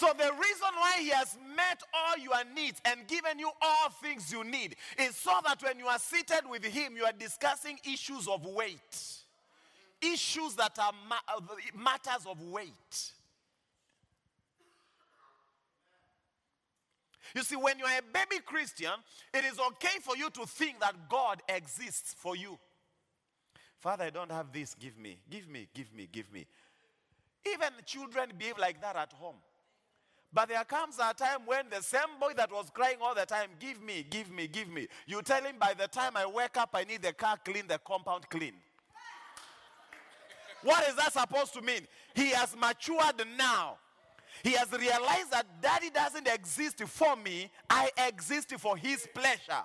So, 0.00 0.06
the 0.16 0.32
reason 0.32 0.68
why 0.78 0.96
He 0.98 1.10
has 1.10 1.36
met 1.54 1.82
all 1.92 2.16
your 2.16 2.42
needs 2.54 2.80
and 2.86 3.06
given 3.06 3.38
you 3.38 3.50
all 3.60 3.90
things 4.02 4.32
you 4.32 4.42
need 4.44 4.76
is 4.98 5.14
so 5.14 5.30
that 5.44 5.62
when 5.62 5.78
you 5.78 5.88
are 5.88 5.98
seated 5.98 6.48
with 6.48 6.64
Him, 6.64 6.96
you 6.96 7.04
are 7.04 7.12
discussing 7.12 7.78
issues 7.84 8.26
of 8.26 8.46
weight, 8.46 9.18
issues 10.00 10.54
that 10.54 10.78
are 10.78 10.94
uh, 11.28 11.40
matters 11.78 12.24
of 12.26 12.42
weight. 12.44 13.12
You 17.34 17.42
see, 17.42 17.56
when 17.56 17.78
you 17.78 17.84
are 17.84 17.98
a 17.98 18.02
baby 18.10 18.40
Christian, 18.42 18.94
it 19.34 19.44
is 19.44 19.58
okay 19.58 19.98
for 20.00 20.16
you 20.16 20.30
to 20.30 20.46
think 20.46 20.80
that 20.80 20.94
God 21.10 21.42
exists 21.46 22.14
for 22.16 22.34
you. 22.34 22.58
Father, 23.80 24.04
I 24.04 24.10
don't 24.10 24.32
have 24.32 24.50
this. 24.50 24.72
Give 24.72 24.96
me, 24.96 25.18
give 25.28 25.46
me, 25.46 25.68
give 25.74 25.92
me, 25.92 26.08
give 26.10 26.32
me. 26.32 26.46
Even 27.52 27.68
children 27.84 28.30
behave 28.38 28.56
like 28.56 28.80
that 28.80 28.96
at 28.96 29.12
home. 29.12 29.36
But 30.32 30.48
there 30.48 30.62
comes 30.64 30.96
a 30.98 31.12
time 31.12 31.40
when 31.44 31.68
the 31.70 31.82
same 31.82 32.18
boy 32.20 32.32
that 32.36 32.52
was 32.52 32.70
crying 32.70 32.98
all 33.02 33.14
the 33.14 33.26
time, 33.26 33.50
give 33.58 33.82
me, 33.82 34.06
give 34.08 34.30
me, 34.30 34.46
give 34.46 34.68
me. 34.68 34.86
You 35.06 35.22
tell 35.22 35.42
him 35.42 35.56
by 35.58 35.74
the 35.74 35.88
time 35.88 36.16
I 36.16 36.24
wake 36.24 36.56
up, 36.56 36.70
I 36.72 36.84
need 36.84 37.02
the 37.02 37.12
car 37.12 37.36
clean, 37.44 37.66
the 37.66 37.78
compound 37.78 38.28
clean. 38.30 38.52
What 40.62 40.86
is 40.88 40.94
that 40.96 41.12
supposed 41.12 41.54
to 41.54 41.62
mean? 41.62 41.80
He 42.14 42.30
has 42.30 42.54
matured 42.54 43.26
now. 43.36 43.78
He 44.44 44.52
has 44.52 44.70
realized 44.70 45.32
that 45.32 45.46
daddy 45.60 45.90
doesn't 45.90 46.28
exist 46.28 46.82
for 46.84 47.16
me, 47.16 47.50
I 47.68 47.90
exist 48.08 48.52
for 48.58 48.76
his 48.76 49.08
pleasure. 49.12 49.64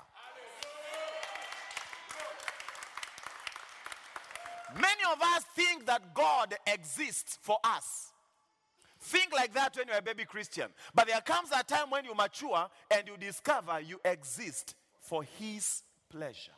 Many 4.73 5.03
of 5.13 5.21
us 5.21 5.43
think 5.55 5.85
that 5.85 6.13
God 6.13 6.55
exists 6.67 7.39
for 7.41 7.57
us. 7.63 8.11
Think 9.05 9.33
like 9.33 9.53
that 9.53 9.75
when 9.77 9.87
you're 9.87 9.97
a 9.97 10.01
baby 10.01 10.25
Christian. 10.25 10.67
But 10.95 11.05
there 11.07 11.21
comes 11.21 11.49
a 11.51 11.63
time 11.63 11.91
when 11.91 12.05
you 12.05 12.15
mature 12.15 12.67
and 12.89 13.07
you 13.07 13.17
discover 13.17 13.79
you 13.79 14.01
exist 14.03 14.73
for 14.99 15.21
his 15.21 15.83
pleasure. 16.09 16.51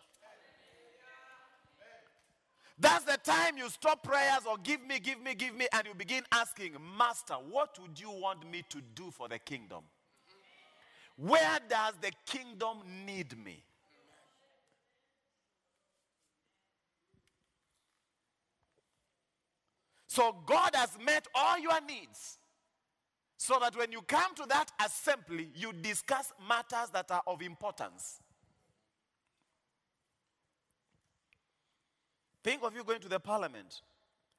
That's 2.79 3.03
the 3.03 3.17
time 3.17 3.57
you 3.57 3.67
stop 3.69 4.01
prayers 4.01 4.45
or 4.49 4.55
give 4.63 4.81
me, 4.87 4.99
give 4.99 5.21
me, 5.21 5.35
give 5.35 5.55
me, 5.55 5.67
and 5.73 5.87
you 5.87 5.93
begin 5.93 6.23
asking, 6.31 6.77
Master, 6.97 7.33
what 7.33 7.77
would 7.81 7.99
you 7.99 8.11
want 8.11 8.49
me 8.49 8.63
to 8.69 8.81
do 8.95 9.11
for 9.11 9.27
the 9.27 9.39
kingdom? 9.39 9.81
Where 11.17 11.59
does 11.67 11.95
the 11.99 12.11
kingdom 12.25 12.77
need 13.05 13.37
me? 13.43 13.61
So 20.17 20.35
God 20.47 20.71
has 20.73 20.97
met 21.05 21.27
all 21.35 21.59
your 21.59 21.79
needs. 21.81 22.39
So 23.37 23.59
that 23.61 23.77
when 23.77 23.91
you 23.91 24.01
come 24.01 24.33
to 24.37 24.47
that 24.49 24.71
assembly, 24.83 25.51
you 25.53 25.71
discuss 25.71 26.33
matters 26.49 26.89
that 26.91 27.11
are 27.11 27.21
of 27.27 27.39
importance. 27.43 28.19
Think 32.43 32.63
of 32.63 32.75
you 32.75 32.83
going 32.83 32.99
to 33.01 33.07
the 33.07 33.19
parliament, 33.19 33.83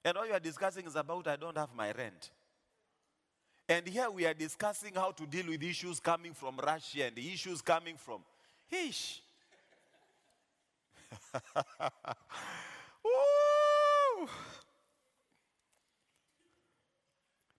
and 0.04 0.16
all 0.16 0.26
you 0.26 0.32
are 0.32 0.40
discussing 0.40 0.84
is 0.84 0.96
about 0.96 1.28
I 1.28 1.36
don't 1.36 1.56
have 1.56 1.72
my 1.76 1.92
rent. 1.92 2.30
And 3.68 3.86
here 3.86 4.10
we 4.10 4.26
are 4.26 4.34
discussing 4.34 4.94
how 4.96 5.12
to 5.12 5.26
deal 5.26 5.46
with 5.46 5.62
issues 5.62 6.00
coming 6.00 6.34
from 6.34 6.56
Russia 6.56 7.04
and 7.04 7.14
the 7.14 7.32
issues 7.32 7.62
coming 7.62 7.94
from. 7.96 8.22
Ish. 8.68 9.22
Woo! 13.04 14.28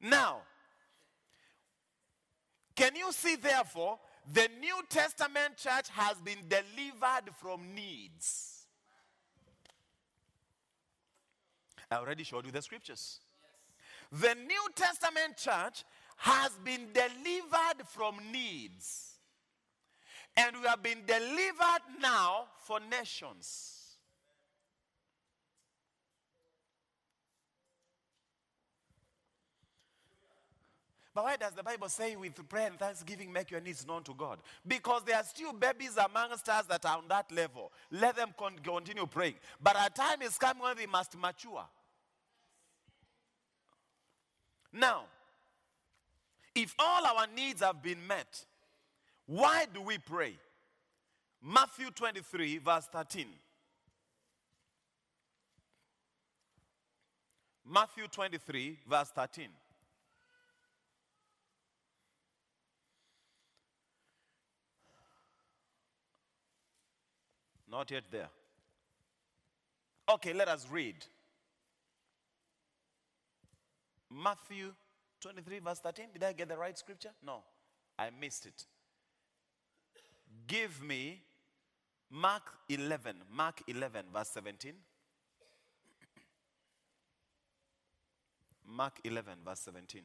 Now, 0.02 0.42
can 2.76 2.96
you 2.96 3.12
see, 3.12 3.36
therefore, 3.36 4.00
the 4.32 4.48
New 4.60 4.82
Testament 4.90 5.58
church 5.58 5.90
has 5.90 6.18
been 6.22 6.48
delivered 6.48 7.34
from 7.36 7.74
needs? 7.76 8.66
I 11.92 11.96
already 11.96 12.24
showed 12.24 12.46
you 12.46 12.52
the 12.52 12.62
scriptures. 12.62 13.20
The 14.12 14.36
New 14.36 14.68
Testament 14.76 15.38
church 15.38 15.84
has 16.18 16.52
been 16.64 16.88
delivered 16.94 17.88
from 17.88 18.16
needs. 18.32 19.16
And 20.38 20.56
we 20.62 20.68
have 20.68 20.84
been 20.84 21.06
delivered 21.06 21.84
now 22.02 22.46
for 22.60 22.80
nations. 22.80 23.79
But 31.20 31.26
why 31.26 31.36
does 31.36 31.52
the 31.52 31.64
Bible 31.64 31.90
say 31.90 32.16
with 32.16 32.48
prayer 32.48 32.68
and 32.68 32.80
thanksgiving 32.80 33.34
make 33.34 33.52
your 33.52 33.60
needs 33.60 33.86
known 33.86 34.04
to 34.04 34.14
God? 34.14 34.40
Because 34.66 35.02
there 35.04 35.18
are 35.18 35.24
still 35.26 35.52
babies 35.52 35.98
amongst 35.98 36.48
us 36.48 36.66
that 36.68 36.86
are 36.86 36.98
on 36.98 37.10
that 37.10 37.30
level. 37.30 37.74
Let 37.92 38.16
them 38.16 38.30
con- 38.40 38.58
continue 38.64 39.06
praying. 39.06 39.34
But 39.62 39.76
a 39.86 39.90
time 39.90 40.22
is 40.22 40.38
coming 40.38 40.64
when 40.64 40.78
they 40.78 40.86
must 40.86 41.18
mature. 41.18 41.66
Now, 44.72 45.08
if 46.56 46.74
all 46.80 47.06
our 47.06 47.28
needs 47.36 47.62
have 47.64 47.84
been 47.84 48.08
met, 48.08 48.46
why 49.26 49.66
do 49.74 49.82
we 49.82 49.98
pray? 49.98 50.36
Matthew 51.44 51.92
23, 51.92 52.60
verse 52.60 52.88
13. 52.94 53.28
Matthew 57.70 58.08
23, 58.08 58.80
verse 58.88 59.10
13. 59.10 59.50
Not 67.72 67.92
yet 67.92 68.04
there. 68.12 68.30
Okay, 70.10 70.34
let 70.34 70.48
us 70.48 70.68
read. 70.72 70.96
Matthew 74.12 74.72
23, 75.22 75.60
verse 75.60 75.80
13. 75.80 76.06
Did 76.14 76.24
I 76.24 76.34
get 76.34 76.50
the 76.50 76.58
right 76.58 76.78
scripture? 76.78 77.12
No, 77.24 77.44
I 77.98 78.10
missed 78.20 78.48
it. 78.48 78.66
Give 80.48 80.82
me 80.82 81.22
Mark 82.10 82.44
11, 82.70 83.18
Mark 83.32 83.62
11, 83.68 84.06
verse 84.12 84.30
17. 84.30 84.74
Mark 88.68 89.00
11, 89.04 89.34
verse 89.46 89.60
17. 89.60 90.02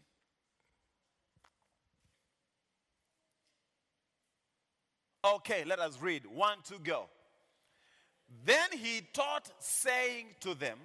Okay, 5.25 5.65
let 5.65 5.79
us 5.79 5.99
read. 6.01 6.27
One, 6.27 6.59
two, 6.63 6.79
go. 6.83 7.09
Then 8.45 8.71
he 8.73 9.03
taught, 9.13 9.51
saying 9.59 10.27
to 10.41 10.55
them, 10.55 10.79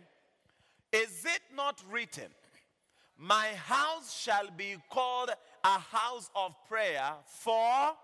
Is 0.91 1.25
it 1.25 1.41
not 1.55 1.81
written, 1.89 2.27
My 3.17 3.47
house 3.47 4.17
shall 4.17 4.49
be 4.55 4.75
called 4.89 5.31
a 5.63 5.79
house 5.79 6.29
of 6.35 6.53
prayer 6.67 7.13
for 7.25 7.95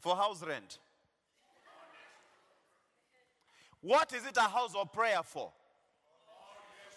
for 0.00 0.16
house 0.16 0.42
rent? 0.42 0.78
What 3.82 4.12
is 4.12 4.26
it 4.26 4.36
a 4.36 4.42
house 4.42 4.74
of 4.74 4.92
prayer 4.92 5.22
for? 5.22 5.52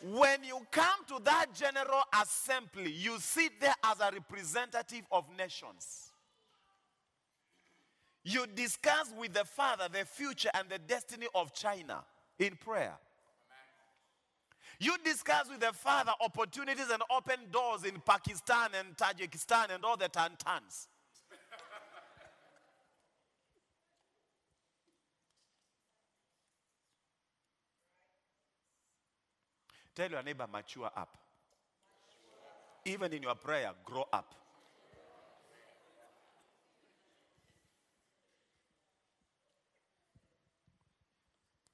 When 0.02 0.44
you 0.44 0.60
come 0.70 1.06
to 1.08 1.20
that 1.24 1.48
general 1.54 2.02
assembly, 2.22 2.92
you 2.92 3.18
sit 3.20 3.62
there 3.62 3.76
as 3.86 4.02
a 4.02 4.12
representative 4.12 5.04
of 5.10 5.26
nations. 5.38 6.13
You 8.24 8.46
discuss 8.48 9.14
with 9.18 9.34
the 9.34 9.44
Father 9.44 9.88
the 9.92 10.06
future 10.06 10.50
and 10.54 10.70
the 10.70 10.80
destiny 10.80 11.28
of 11.36 11.54
China 11.54 12.04
in 12.40 12.56
prayer. 12.56 12.94
You 14.80 14.96
discuss 15.04 15.50
with 15.50 15.60
the 15.60 15.74
Father 15.74 16.12
opportunities 16.22 16.90
and 16.92 17.02
open 17.16 17.40
doors 17.52 17.84
in 17.84 18.02
Pakistan 18.06 18.70
and 18.78 18.98
Tajikistan 18.98 19.74
and 19.76 19.84
all 19.84 19.98
the 19.98 20.10
Tantans. 20.10 20.88
Tell 29.96 30.10
your 30.10 30.24
neighbor, 30.24 30.48
mature 30.52 30.90
up. 30.96 31.18
Even 32.86 33.14
in 33.14 33.22
your 33.22 33.36
prayer, 33.36 33.72
grow 33.86 34.06
up. 34.12 34.34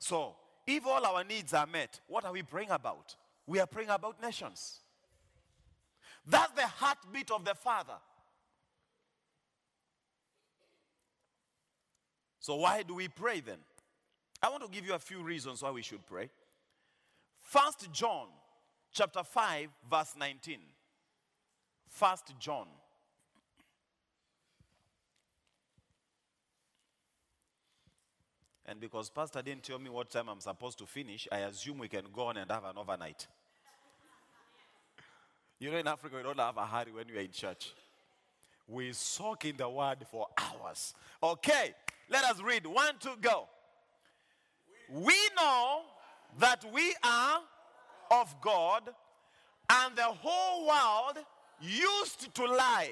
So, 0.09 0.33
if 0.65 0.87
all 0.87 1.05
our 1.05 1.23
needs 1.23 1.53
are 1.53 1.67
met, 1.67 1.99
what 2.07 2.25
are 2.25 2.31
we 2.31 2.41
praying 2.41 2.71
about? 2.71 3.15
We 3.45 3.59
are 3.59 3.67
praying 3.67 3.89
about 3.89 4.19
nations. 4.19 4.79
That's 6.25 6.51
the 6.53 6.65
heartbeat 6.65 7.29
of 7.29 7.45
the 7.45 7.53
Father. 7.53 7.99
So, 12.39 12.55
why 12.55 12.81
do 12.81 12.95
we 12.95 13.07
pray 13.07 13.39
then? 13.39 13.59
I 14.41 14.49
want 14.49 14.63
to 14.63 14.69
give 14.69 14.83
you 14.83 14.95
a 14.95 14.99
few 14.99 15.21
reasons 15.21 15.61
why 15.61 15.69
we 15.69 15.83
should 15.83 16.03
pray. 16.07 16.31
First 17.43 17.91
John 17.91 18.29
chapter 18.91 19.23
5 19.23 19.69
verse 19.91 20.15
19. 20.17 20.57
First 21.87 22.33
John. 22.39 22.65
And 28.69 28.79
because 28.79 29.09
Pastor 29.09 29.41
didn't 29.41 29.63
tell 29.63 29.79
me 29.79 29.89
what 29.89 30.11
time 30.11 30.29
I'm 30.29 30.39
supposed 30.39 30.77
to 30.77 30.85
finish, 30.85 31.27
I 31.31 31.39
assume 31.39 31.79
we 31.79 31.87
can 31.87 32.03
go 32.13 32.27
on 32.27 32.37
and 32.37 32.51
have 32.51 32.63
an 32.63 32.77
overnight. 32.77 33.25
You 35.57 35.71
know, 35.71 35.77
in 35.77 35.87
Africa, 35.87 36.17
we 36.17 36.21
don't 36.21 36.37
have 36.37 36.55
a 36.55 36.67
hurry 36.67 36.91
when 36.91 37.07
we 37.07 37.17
are 37.17 37.21
in 37.21 37.31
church. 37.31 37.73
We 38.67 38.93
soak 38.93 39.45
in 39.45 39.57
the 39.57 39.67
word 39.67 40.05
for 40.11 40.27
hours. 40.37 40.93
Okay, 41.23 41.73
let 42.11 42.23
us 42.25 42.39
read. 42.43 42.67
One, 42.67 42.93
two, 42.99 43.15
go. 43.19 43.47
We 44.87 45.15
know 45.35 45.81
that 46.37 46.63
we 46.71 46.93
are 47.03 47.39
of 48.11 48.35
God, 48.39 48.83
and 49.67 49.95
the 49.95 50.03
whole 50.03 50.67
world 50.67 51.25
used 51.59 52.35
to 52.35 52.45
lie. 52.45 52.91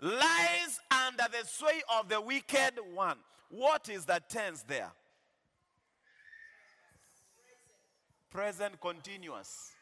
Lies 0.00 0.80
under 0.90 1.24
the 1.30 1.46
sway 1.46 1.82
of 1.98 2.08
the 2.08 2.20
wicked 2.20 2.74
one. 2.94 3.16
What 3.50 3.88
is 3.88 4.04
the 4.04 4.20
tense 4.28 4.62
there? 4.62 4.92
Present 8.30 8.80
continuous. 8.80 9.72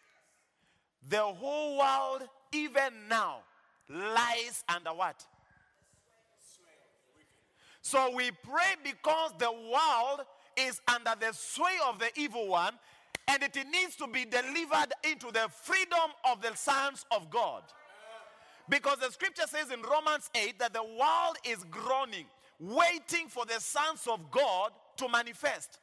The 1.08 1.22
whole 1.22 1.78
world, 1.78 2.28
even 2.52 3.08
now, 3.08 3.38
lies 3.88 4.64
under 4.68 4.90
what? 4.90 5.24
So 7.82 8.10
we 8.16 8.30
pray 8.30 8.74
because 8.82 9.32
the 9.38 9.52
world 9.52 10.26
is 10.56 10.80
under 10.92 11.12
the 11.20 11.32
sway 11.32 11.76
of 11.88 11.98
the 11.98 12.08
evil 12.16 12.48
one 12.48 12.72
and 13.28 13.42
it 13.42 13.56
needs 13.70 13.96
to 13.96 14.06
be 14.06 14.24
delivered 14.24 14.92
into 15.04 15.30
the 15.30 15.48
freedom 15.62 16.10
of 16.28 16.42
the 16.42 16.54
sons 16.56 17.04
of 17.10 17.30
God. 17.30 17.62
Because 18.68 18.98
the 18.98 19.10
scripture 19.10 19.46
says 19.46 19.70
in 19.70 19.80
Romans 19.82 20.30
8 20.34 20.58
that 20.58 20.72
the 20.72 20.82
world 20.82 21.36
is 21.44 21.64
groaning, 21.70 22.26
waiting 22.58 23.28
for 23.28 23.44
the 23.44 23.60
sons 23.60 24.06
of 24.10 24.30
God 24.30 24.72
to 24.96 25.08
manifest. 25.08 25.78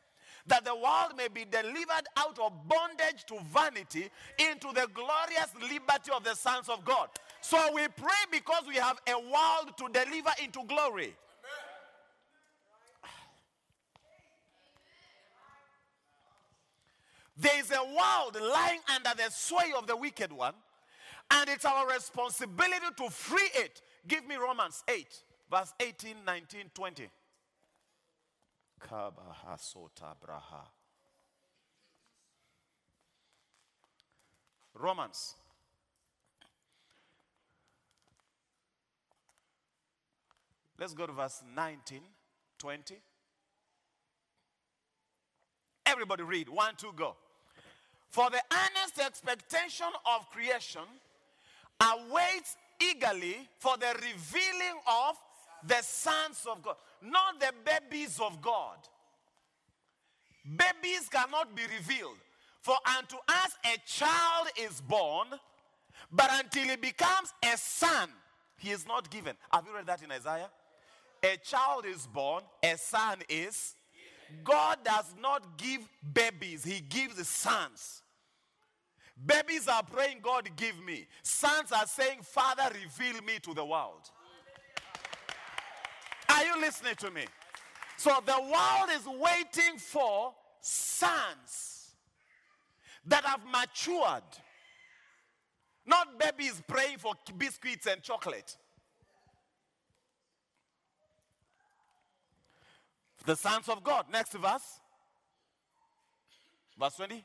That 0.47 0.65
the 0.65 0.75
world 0.75 1.13
may 1.15 1.29
be 1.29 1.45
delivered 1.45 2.05
out 2.17 2.37
of 2.37 2.51
bondage 2.67 3.23
to 3.27 3.39
vanity 3.53 4.09
into 4.37 4.67
the 4.73 4.89
glorious 4.93 5.53
liberty 5.61 6.11
of 6.13 6.25
the 6.25 6.35
sons 6.35 6.67
of 6.67 6.83
God. 6.83 7.07
So 7.39 7.57
we 7.73 7.87
pray 7.87 8.23
because 8.29 8.63
we 8.67 8.75
have 8.75 8.99
a 9.07 9.17
world 9.17 9.77
to 9.77 9.87
deliver 9.93 10.31
into 10.43 10.63
glory. 10.67 11.15
There 17.37 17.59
is 17.59 17.71
a 17.71 17.83
world 17.83 18.37
lying 18.39 18.79
under 18.93 19.11
the 19.15 19.31
sway 19.31 19.73
of 19.77 19.87
the 19.87 19.95
wicked 19.95 20.31
one, 20.31 20.53
and 21.31 21.49
it's 21.49 21.65
our 21.65 21.87
responsibility 21.87 22.85
to 22.97 23.09
free 23.09 23.49
it. 23.55 23.81
Give 24.07 24.25
me 24.27 24.35
Romans 24.35 24.83
8, 24.87 25.05
verse 25.51 25.73
18, 25.79 26.15
19, 26.25 26.71
20. 26.73 27.09
Kabaha 28.79 29.57
sota 29.57 30.13
braha. 30.21 30.67
Romans. 34.73 35.35
Let's 40.79 40.93
go 40.93 41.05
to 41.05 41.13
verse 41.13 41.43
19, 41.55 42.01
20. 42.57 42.95
Everybody 45.85 46.23
read. 46.23 46.49
One, 46.49 46.75
two, 46.75 46.91
go. 46.95 47.15
For 48.09 48.29
the 48.29 48.41
earnest 48.51 48.99
expectation 48.99 49.87
of 50.05 50.29
creation 50.29 50.81
awaits 51.81 52.55
eagerly 52.81 53.37
for 53.59 53.77
the 53.77 53.93
revealing 53.95 54.79
of 54.87 55.15
the 55.65 55.81
sons 55.81 56.45
of 56.49 56.61
God, 56.61 56.75
not 57.01 57.39
the 57.39 57.51
babies 57.65 58.19
of 58.19 58.41
God. 58.41 58.77
Babies 60.45 61.07
cannot 61.09 61.55
be 61.55 61.63
revealed. 61.63 62.17
For 62.61 62.75
unto 62.97 63.17
us 63.27 63.57
a 63.65 63.77
child 63.85 64.47
is 64.57 64.81
born, 64.81 65.27
but 66.11 66.29
until 66.33 66.63
he 66.63 66.75
becomes 66.75 67.33
a 67.43 67.57
son, 67.57 68.09
he 68.57 68.71
is 68.71 68.87
not 68.87 69.09
given. 69.09 69.35
Have 69.51 69.65
you 69.65 69.75
read 69.75 69.85
that 69.87 70.01
in 70.01 70.11
Isaiah? 70.11 70.49
A 71.23 71.37
child 71.37 71.85
is 71.85 72.07
born, 72.07 72.43
a 72.61 72.77
son 72.77 73.19
is. 73.29 73.75
God 74.43 74.79
does 74.83 75.13
not 75.21 75.57
give 75.57 75.81
babies, 76.13 76.63
he 76.63 76.79
gives 76.81 77.27
sons. 77.27 78.02
Babies 79.25 79.67
are 79.67 79.83
praying, 79.83 80.17
God, 80.21 80.49
give 80.55 80.83
me. 80.83 81.07
Sons 81.21 81.71
are 81.71 81.85
saying, 81.85 82.19
Father, 82.21 82.63
reveal 82.73 83.21
me 83.21 83.39
to 83.43 83.53
the 83.53 83.63
world. 83.63 84.09
Are 86.29 86.43
you 86.43 86.59
listening 86.59 86.95
to 86.95 87.11
me? 87.11 87.25
So 87.97 88.11
the 88.25 88.39
world 88.41 88.89
is 88.95 89.05
waiting 89.05 89.77
for 89.77 90.33
sons 90.61 91.91
that 93.05 93.23
have 93.23 93.41
matured. 93.45 94.23
Not 95.85 96.19
babies 96.19 96.61
praying 96.67 96.97
for 96.97 97.13
biscuits 97.37 97.87
and 97.87 98.01
chocolate. 98.01 98.57
The 103.25 103.35
sons 103.35 103.69
of 103.69 103.83
God. 103.83 104.05
Next 104.11 104.33
verse. 104.33 104.79
Verse 106.79 106.95
20. 106.95 107.23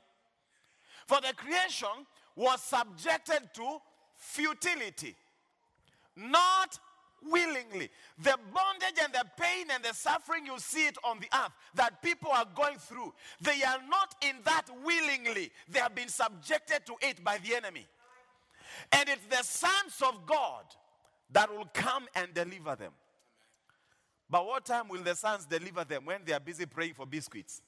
For 1.08 1.22
the 1.22 1.32
creation 1.34 1.88
was 2.36 2.62
subjected 2.62 3.48
to 3.54 3.78
futility, 4.14 5.16
not 6.14 6.78
willingly. 7.26 7.88
The 8.18 8.36
bondage 8.52 9.02
and 9.02 9.12
the 9.14 9.24
pain 9.40 9.68
and 9.72 9.82
the 9.82 9.94
suffering 9.94 10.44
you 10.44 10.58
see 10.58 10.86
it 10.86 10.98
on 11.02 11.18
the 11.18 11.28
earth 11.34 11.52
that 11.76 12.02
people 12.02 12.30
are 12.30 12.44
going 12.54 12.76
through, 12.76 13.14
they 13.40 13.62
are 13.62 13.80
not 13.88 14.16
in 14.20 14.36
that 14.44 14.66
willingly. 14.84 15.50
They 15.66 15.78
have 15.78 15.94
been 15.94 16.08
subjected 16.08 16.84
to 16.84 16.94
it 17.00 17.24
by 17.24 17.38
the 17.38 17.54
enemy. 17.56 17.86
And 18.92 19.08
it's 19.08 19.24
the 19.30 19.42
sons 19.42 20.02
of 20.06 20.26
God 20.26 20.64
that 21.32 21.50
will 21.50 21.70
come 21.72 22.06
and 22.14 22.34
deliver 22.34 22.76
them. 22.76 22.92
But 24.28 24.46
what 24.46 24.66
time 24.66 24.88
will 24.88 25.02
the 25.02 25.14
sons 25.14 25.46
deliver 25.46 25.84
them 25.84 26.04
when 26.04 26.20
they 26.26 26.34
are 26.34 26.40
busy 26.40 26.66
praying 26.66 26.92
for 26.92 27.06
biscuits? 27.06 27.62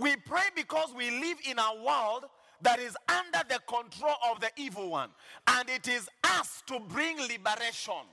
We 0.00 0.16
pray 0.16 0.44
because 0.56 0.94
we 0.96 1.10
live 1.10 1.36
in 1.44 1.58
a 1.58 1.84
world 1.84 2.24
that 2.62 2.78
is 2.78 2.96
under 3.08 3.40
the 3.48 3.60
control 3.68 4.14
of 4.30 4.40
the 4.40 4.50
evil 4.56 4.90
one. 4.90 5.10
And 5.46 5.68
it 5.68 5.88
is 5.88 6.08
us 6.24 6.62
to 6.68 6.80
bring 6.80 7.18
liberation. 7.18 8.06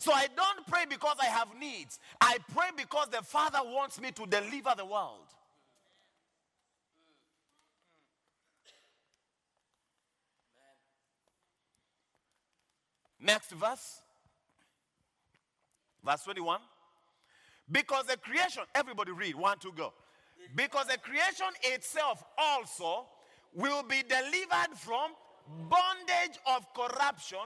So 0.00 0.12
I 0.12 0.26
don't 0.36 0.66
pray 0.66 0.86
because 0.88 1.16
I 1.22 1.26
have 1.26 1.48
needs. 1.58 2.00
I 2.20 2.38
pray 2.52 2.68
because 2.76 3.08
the 3.10 3.22
Father 3.22 3.60
wants 3.64 4.00
me 4.00 4.10
to 4.10 4.26
deliver 4.26 4.74
the 4.76 4.84
world. 4.84 5.26
Next 13.20 13.50
verse. 13.52 14.02
Verse 16.04 16.22
21. 16.22 16.60
Because 17.70 18.06
the 18.06 18.16
creation, 18.16 18.62
everybody 18.74 19.12
read, 19.12 19.36
one, 19.36 19.58
two, 19.58 19.72
go. 19.76 19.92
Because 20.54 20.86
the 20.86 20.98
creation 20.98 21.46
itself 21.62 22.24
also 22.36 23.06
will 23.54 23.82
be 23.82 24.02
delivered 24.02 24.76
from 24.76 25.10
bondage 25.68 26.38
of 26.46 26.66
corruption 26.74 27.38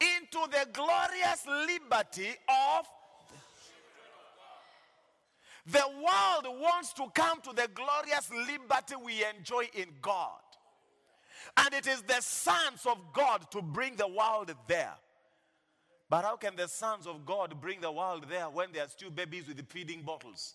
into 0.00 0.38
the 0.50 0.66
glorious 0.72 1.46
liberty 1.46 2.30
of 2.48 2.86
the 5.66 5.84
world 5.94 6.60
wants 6.60 6.92
to 6.94 7.06
come 7.14 7.40
to 7.42 7.52
the 7.52 7.68
glorious 7.72 8.30
liberty 8.30 8.96
we 9.04 9.24
enjoy 9.24 9.68
in 9.74 9.86
God. 10.00 10.40
And 11.56 11.72
it 11.72 11.86
is 11.86 12.02
the 12.02 12.20
sons 12.20 12.84
of 12.86 12.98
God 13.12 13.48
to 13.52 13.62
bring 13.62 13.94
the 13.96 14.08
world 14.08 14.52
there. 14.66 14.94
But 16.08 16.24
how 16.24 16.36
can 16.36 16.56
the 16.56 16.68
sons 16.68 17.06
of 17.06 17.24
God 17.24 17.60
bring 17.60 17.80
the 17.80 17.92
world 17.92 18.26
there 18.28 18.46
when 18.50 18.72
they 18.72 18.80
are 18.80 18.88
still 18.88 19.10
babies 19.10 19.46
with 19.48 19.64
feeding 19.68 20.02
bottles? 20.02 20.54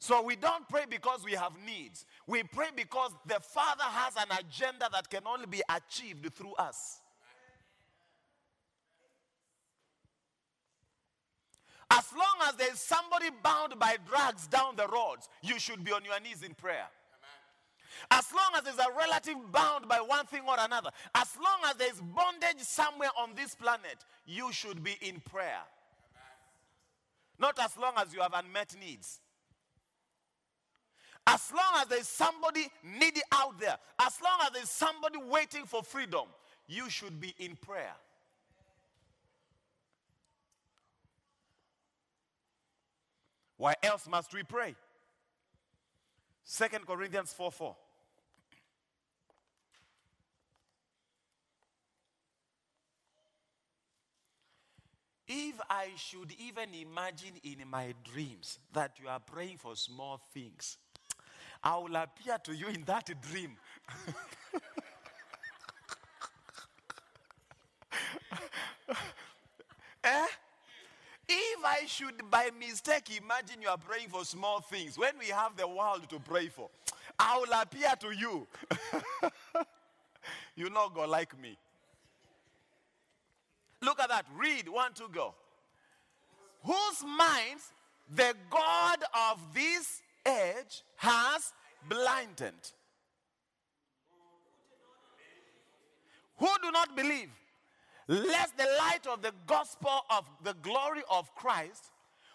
So 0.00 0.22
we 0.22 0.34
don't 0.34 0.66
pray 0.66 0.84
because 0.88 1.22
we 1.24 1.32
have 1.32 1.52
needs. 1.64 2.06
We 2.26 2.42
pray 2.42 2.68
because 2.74 3.12
the 3.26 3.38
Father 3.38 3.84
has 3.84 4.16
an 4.16 4.34
agenda 4.38 4.88
that 4.90 5.10
can 5.10 5.20
only 5.26 5.44
be 5.44 5.60
achieved 5.68 6.32
through 6.34 6.54
us. 6.54 7.02
As 11.90 12.06
long 12.14 12.48
as 12.48 12.54
there 12.54 12.72
is 12.72 12.80
somebody 12.80 13.26
bound 13.42 13.78
by 13.78 13.98
drugs 14.08 14.46
down 14.46 14.74
the 14.76 14.86
roads, 14.86 15.28
you 15.42 15.58
should 15.58 15.84
be 15.84 15.92
on 15.92 16.02
your 16.04 16.18
knees 16.20 16.42
in 16.42 16.54
prayer. 16.54 16.86
As 18.10 18.32
long 18.32 18.52
as 18.56 18.62
there's 18.62 18.78
a 18.78 18.90
relative 18.96 19.52
bound 19.52 19.86
by 19.86 19.98
one 19.98 20.24
thing 20.24 20.42
or 20.48 20.56
another, 20.58 20.90
as 21.14 21.36
long 21.36 21.58
as 21.68 21.76
there's 21.76 22.00
bondage 22.00 22.60
somewhere 22.60 23.10
on 23.18 23.32
this 23.36 23.54
planet, 23.54 24.06
you 24.24 24.50
should 24.50 24.82
be 24.82 24.96
in 25.02 25.20
prayer. 25.20 25.60
Not 27.38 27.58
as 27.58 27.76
long 27.76 27.92
as 27.98 28.14
you 28.14 28.22
have 28.22 28.32
unmet 28.32 28.74
needs. 28.80 29.20
As 31.26 31.52
long 31.52 31.82
as 31.82 31.88
there's 31.88 32.08
somebody 32.08 32.66
needy 32.82 33.20
out 33.32 33.58
there, 33.60 33.76
as 34.00 34.18
long 34.22 34.40
as 34.46 34.52
there's 34.52 34.70
somebody 34.70 35.18
waiting 35.18 35.64
for 35.64 35.82
freedom, 35.82 36.26
you 36.66 36.88
should 36.88 37.20
be 37.20 37.34
in 37.38 37.56
prayer. 37.56 37.94
Why 43.56 43.74
else 43.82 44.08
must 44.08 44.32
we 44.32 44.42
pray? 44.42 44.74
Second 46.44 46.86
Corinthians 46.86 47.32
4 47.32 47.52
4. 47.52 47.76
If 55.32 55.60
I 55.68 55.90
should 55.94 56.34
even 56.40 56.74
imagine 56.74 57.34
in 57.44 57.68
my 57.70 57.94
dreams 58.02 58.58
that 58.72 58.98
you 59.00 59.08
are 59.08 59.20
praying 59.20 59.58
for 59.58 59.76
small 59.76 60.20
things, 60.34 60.76
I 61.62 61.76
will 61.76 61.94
appear 61.96 62.38
to 62.44 62.54
you 62.54 62.68
in 62.68 62.84
that 62.84 63.10
dream. 63.30 63.56
eh? 70.04 70.26
If 71.28 71.64
I 71.64 71.86
should 71.86 72.28
by 72.30 72.50
mistake 72.58 73.10
imagine 73.16 73.62
you 73.62 73.68
are 73.68 73.78
praying 73.78 74.08
for 74.08 74.24
small 74.24 74.60
things, 74.60 74.98
when 74.98 75.12
we 75.18 75.26
have 75.26 75.56
the 75.56 75.68
world 75.68 76.08
to 76.08 76.18
pray 76.18 76.48
for, 76.48 76.70
I 77.18 77.38
will 77.38 77.52
appear 77.60 77.92
to 78.00 78.10
you. 78.10 78.46
you 80.56 80.70
know 80.70 80.88
God 80.88 81.10
like 81.10 81.38
me. 81.40 81.56
Look 83.82 84.00
at 84.00 84.08
that. 84.08 84.26
Read 84.36 84.68
one, 84.68 84.92
two, 84.92 85.08
go. 85.12 85.34
Whose 86.64 87.04
minds 87.06 87.72
the 88.14 88.34
God 88.50 88.98
of 89.30 89.38
this 89.54 90.02
age 90.26 90.82
has 90.96 91.52
blinded. 91.88 92.54
Who 96.38 96.48
do 96.62 96.70
not 96.70 96.96
believe, 96.96 97.30
lest 98.08 98.56
the 98.56 98.66
light 98.78 99.06
of 99.06 99.22
the 99.22 99.32
gospel 99.46 100.00
of 100.10 100.24
the 100.42 100.54
glory 100.62 101.02
of 101.10 101.34
Christ, 101.34 101.90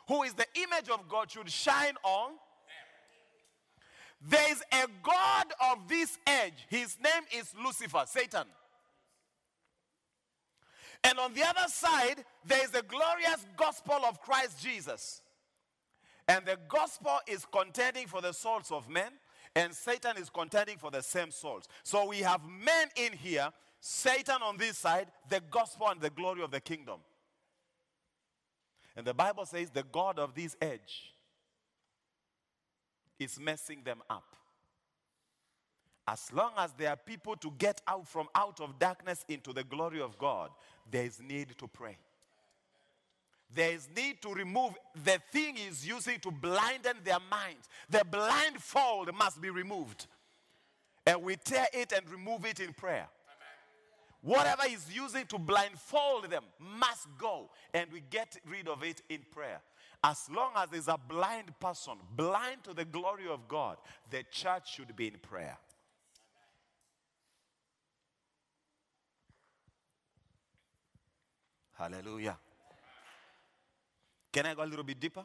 who 0.07 0.23
is 0.23 0.33
the 0.33 0.45
image 0.55 0.89
of 0.89 1.09
God, 1.09 1.31
should 1.31 1.49
shine 1.49 1.95
on. 2.03 2.31
There 4.21 4.51
is 4.51 4.63
a 4.71 4.87
God 5.03 5.45
of 5.71 5.87
this 5.87 6.17
age. 6.27 6.65
His 6.69 6.97
name 7.03 7.23
is 7.35 7.53
Lucifer, 7.63 8.03
Satan. 8.07 8.45
And 11.03 11.19
on 11.19 11.33
the 11.33 11.43
other 11.43 11.67
side, 11.67 12.23
there 12.45 12.63
is 12.63 12.71
the 12.71 12.81
glorious 12.83 13.45
gospel 13.57 13.99
of 14.07 14.21
Christ 14.21 14.61
Jesus. 14.61 15.21
And 16.27 16.45
the 16.45 16.57
gospel 16.67 17.19
is 17.27 17.45
contending 17.45 18.07
for 18.07 18.21
the 18.21 18.33
souls 18.33 18.71
of 18.71 18.89
men, 18.89 19.11
and 19.55 19.73
Satan 19.73 20.17
is 20.17 20.29
contending 20.29 20.77
for 20.77 20.91
the 20.91 21.03
same 21.03 21.31
souls. 21.31 21.67
So 21.83 22.07
we 22.07 22.19
have 22.19 22.41
men 22.43 22.87
in 22.95 23.13
here, 23.13 23.49
Satan 23.79 24.37
on 24.43 24.57
this 24.57 24.77
side, 24.77 25.07
the 25.29 25.41
gospel 25.51 25.87
and 25.89 26.01
the 26.01 26.09
glory 26.09 26.41
of 26.41 26.51
the 26.51 26.59
kingdom. 26.59 26.99
And 28.95 29.05
the 29.05 29.13
Bible 29.13 29.45
says 29.45 29.69
the 29.69 29.83
God 29.83 30.19
of 30.19 30.33
this 30.33 30.55
age 30.61 31.13
is 33.19 33.39
messing 33.39 33.83
them 33.83 34.01
up. 34.09 34.35
As 36.07 36.31
long 36.31 36.51
as 36.57 36.71
there 36.73 36.89
are 36.89 36.97
people 36.97 37.35
to 37.37 37.51
get 37.57 37.81
out 37.87 38.07
from 38.07 38.27
out 38.35 38.61
of 38.61 38.77
darkness 38.77 39.25
into 39.27 39.53
the 39.53 39.63
glory 39.63 40.01
of 40.01 40.17
God, 40.17 40.51
there 40.89 41.03
is 41.03 41.19
need 41.19 41.57
to 41.57 41.67
pray. 41.67 41.97
There 43.53 43.71
is 43.71 43.87
need 43.95 44.21
to 44.21 44.33
remove 44.33 44.73
the 45.03 45.19
thing 45.31 45.55
he's 45.55 45.87
using 45.87 46.19
to 46.19 46.31
blinden 46.31 47.03
their 47.03 47.19
minds. 47.31 47.69
The 47.89 48.03
blindfold 48.09 49.15
must 49.15 49.41
be 49.41 49.49
removed. 49.49 50.07
And 51.05 51.21
we 51.21 51.35
tear 51.37 51.67
it 51.73 51.93
and 51.93 52.09
remove 52.09 52.45
it 52.45 52.59
in 52.59 52.73
prayer. 52.73 53.07
Whatever 54.21 54.63
he's 54.63 54.87
using 54.91 55.25
to 55.27 55.37
blindfold 55.37 56.31
them 56.31 56.43
must 56.59 57.07
go, 57.17 57.51
and 57.73 57.91
we 57.93 58.01
get 58.09 58.35
rid 58.49 58.67
of 58.67 58.83
it 58.83 59.03
in 59.07 59.19
prayer. 59.31 59.61
As 60.03 60.27
long 60.35 60.51
as 60.55 60.69
there's 60.69 60.87
a 60.87 60.97
blind 61.07 61.57
person, 61.59 61.93
blind 62.15 62.63
to 62.63 62.73
the 62.73 62.85
glory 62.85 63.27
of 63.29 63.47
God, 63.47 63.77
the 64.09 64.23
church 64.31 64.73
should 64.73 64.95
be 64.95 65.07
in 65.07 65.13
prayer. 65.21 65.57
Hallelujah. 71.73 72.37
Can 74.35 74.45
I 74.45 74.53
go 74.53 74.63
a 74.63 74.65
little 74.65 74.83
bit 74.83 74.99
deeper? 74.99 75.23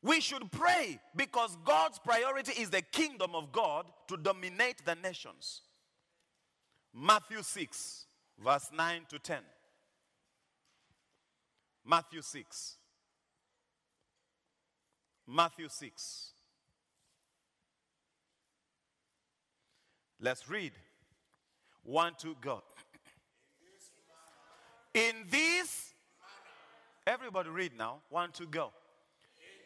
We 0.00 0.20
should 0.20 0.52
pray 0.52 1.00
because 1.16 1.58
God's 1.64 1.98
priority 1.98 2.52
is 2.62 2.70
the 2.70 2.82
kingdom 2.82 3.34
of 3.34 3.50
God 3.50 3.86
to 4.06 4.16
dominate 4.16 4.84
the 4.84 4.94
nations. 4.94 5.62
Matthew 6.94 7.42
6, 7.42 8.06
verse 8.38 8.70
9 8.72 9.06
to 9.08 9.18
10. 9.18 9.38
Matthew 11.84 12.22
6. 12.22 12.76
Matthew 15.26 15.68
6. 15.68 16.30
Let's 20.20 20.48
read. 20.48 20.74
One, 21.82 22.12
two, 22.16 22.36
go. 22.40 22.62
In 24.96 25.26
this, 25.30 25.92
everybody 27.06 27.50
read 27.50 27.72
now. 27.76 27.98
One, 28.08 28.32
two, 28.32 28.46
go. 28.46 28.72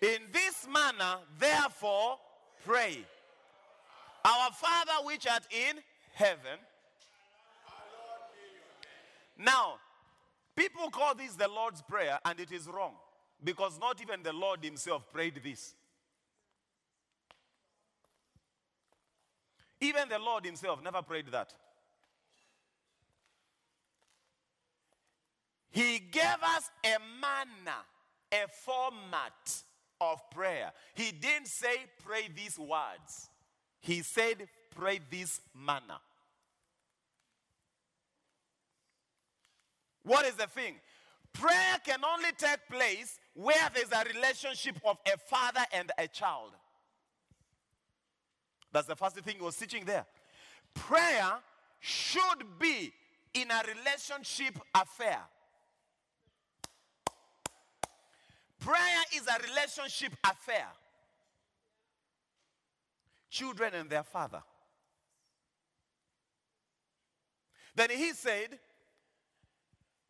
In 0.02 0.22
this 0.32 0.66
manner, 0.66 1.18
therefore, 1.38 2.18
pray. 2.66 2.98
Our 4.24 4.50
Father 4.50 5.04
which 5.04 5.28
art 5.28 5.44
in 5.52 5.76
heaven. 6.14 6.58
Now, 9.38 9.74
people 10.56 10.90
call 10.90 11.14
this 11.14 11.36
the 11.36 11.46
Lord's 11.46 11.80
Prayer, 11.80 12.18
and 12.24 12.40
it 12.40 12.50
is 12.50 12.66
wrong 12.66 12.94
because 13.44 13.78
not 13.78 14.02
even 14.02 14.24
the 14.24 14.32
Lord 14.32 14.64
Himself 14.64 15.04
prayed 15.12 15.40
this. 15.44 15.76
Even 19.80 20.08
the 20.08 20.18
Lord 20.18 20.44
Himself 20.44 20.82
never 20.82 21.02
prayed 21.02 21.28
that. 21.28 21.54
He 25.70 25.99
gave 26.10 26.42
us 26.56 26.70
a 26.84 26.96
manner, 27.20 27.78
a 28.32 28.48
format 28.48 29.62
of 30.00 30.18
prayer. 30.30 30.72
He 30.94 31.12
didn't 31.12 31.48
say 31.48 31.76
pray 32.04 32.28
these 32.34 32.58
words, 32.58 33.28
He 33.80 34.02
said 34.02 34.48
pray 34.74 35.00
this 35.10 35.40
manner. 35.54 35.98
What 40.02 40.24
is 40.26 40.34
the 40.34 40.46
thing? 40.46 40.74
Prayer 41.32 41.76
can 41.84 42.00
only 42.04 42.30
take 42.36 42.68
place 42.68 43.18
where 43.34 43.70
there's 43.74 43.92
a 43.92 44.04
relationship 44.14 44.76
of 44.84 44.96
a 45.06 45.16
father 45.16 45.64
and 45.72 45.92
a 45.98 46.08
child. 46.08 46.50
That's 48.72 48.86
the 48.86 48.96
first 48.96 49.16
thing 49.16 49.36
he 49.36 49.42
was 49.42 49.56
teaching 49.56 49.84
there. 49.84 50.06
Prayer 50.74 51.38
should 51.80 52.58
be 52.58 52.92
in 53.34 53.50
a 53.50 53.62
relationship 53.76 54.58
affair. 54.74 55.20
Prayer 58.60 59.02
is 59.16 59.22
a 59.26 59.48
relationship 59.48 60.12
affair. 60.24 60.66
Children 63.30 63.74
and 63.74 63.90
their 63.90 64.02
father. 64.02 64.42
Then 67.74 67.90
he 67.90 68.12
said, 68.12 68.58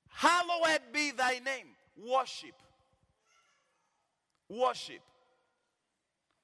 Hallowed 0.09 0.81
be 0.93 1.13
thy 1.13 1.39
name. 1.39 1.69
Worship. 1.97 2.55
Worship. 4.49 5.01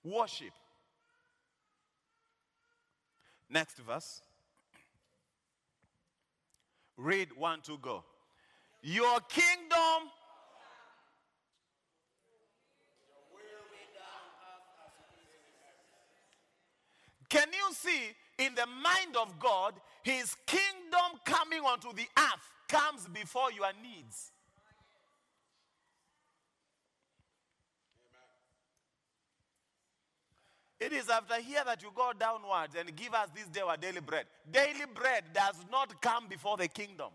Worship. 0.05 0.53
Next 3.51 3.79
verse. 3.79 4.21
Read 6.97 7.29
one, 7.37 7.61
two, 7.61 7.79
go. 7.79 8.05
Your 8.83 9.21
kingdom. 9.29 10.11
Can 17.29 17.49
you 17.53 17.75
see 17.75 18.13
in 18.39 18.55
the 18.55 18.67
mind 18.67 19.17
of 19.17 19.39
God, 19.39 19.75
his 20.03 20.35
kingdom 20.47 21.21
coming 21.25 21.61
onto 21.61 21.93
the 21.93 22.07
earth 22.19 22.53
comes 22.69 23.07
before 23.09 23.53
your 23.53 23.71
needs? 23.83 24.33
It 30.79 30.93
is 30.93 31.09
after 31.09 31.41
here 31.41 31.63
that 31.65 31.83
you 31.83 31.89
go 31.95 32.13
downwards 32.19 32.75
and 32.79 32.95
give 32.95 33.15
us 33.15 33.29
this 33.35 33.47
day 33.47 33.63
our 33.63 33.79
daily 33.79 34.01
bread. 34.01 34.27
Daily 34.51 34.85
bread 34.95 35.25
does 35.33 35.57
not 35.71 36.01
come 36.03 36.29
before 36.29 36.59
the 36.59 36.69
kingdom. 36.69 37.09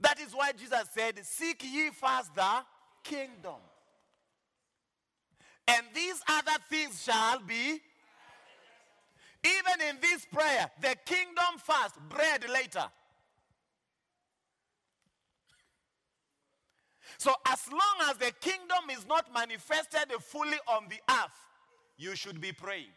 That 0.00 0.20
is 0.20 0.34
why 0.34 0.52
Jesus 0.52 0.88
said, 0.92 1.24
Seek 1.24 1.62
ye 1.62 1.90
first 1.90 2.34
the 2.34 2.62
kingdom. 3.04 3.60
And 5.68 5.86
these 5.94 6.20
other 6.28 6.58
things 6.68 7.02
shall 7.02 7.40
be. 7.40 7.80
Even 9.46 9.88
in 9.88 10.00
this 10.00 10.26
prayer, 10.26 10.70
the 10.80 10.96
kingdom 11.04 11.58
first, 11.58 11.94
bread 12.08 12.44
later. 12.50 12.84
So, 17.18 17.32
as 17.46 17.70
long 17.70 18.10
as 18.10 18.16
the 18.16 18.32
kingdom 18.40 18.90
is 18.90 19.06
not 19.06 19.32
manifested 19.32 20.12
fully 20.20 20.58
on 20.68 20.86
the 20.88 20.98
earth, 21.10 21.38
you 21.96 22.14
should 22.16 22.40
be 22.40 22.52
praying. 22.52 22.92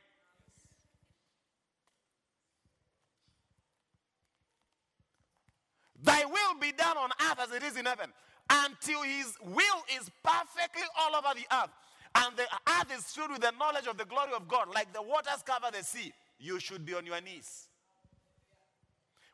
Thy 6.01 6.25
will 6.25 6.59
be 6.59 6.71
done 6.71 6.97
on 6.97 7.09
earth 7.29 7.39
as 7.39 7.51
it 7.51 7.63
is 7.63 7.77
in 7.77 7.85
heaven. 7.85 8.11
Until 8.49 9.03
his 9.03 9.37
will 9.43 9.83
is 9.95 10.09
perfectly 10.23 10.83
all 10.99 11.15
over 11.15 11.27
the 11.35 11.45
earth. 11.55 11.69
And 12.15 12.35
the 12.35 12.43
earth 12.43 12.97
is 12.97 13.03
filled 13.03 13.31
with 13.31 13.41
the 13.41 13.51
knowledge 13.59 13.85
of 13.85 13.97
the 13.97 14.05
glory 14.05 14.31
of 14.35 14.47
God, 14.47 14.69
like 14.73 14.91
the 14.93 15.01
waters 15.01 15.43
cover 15.45 15.67
the 15.71 15.83
sea. 15.83 16.11
You 16.39 16.59
should 16.59 16.85
be 16.85 16.93
on 16.93 17.05
your 17.05 17.19
knees. 17.21 17.67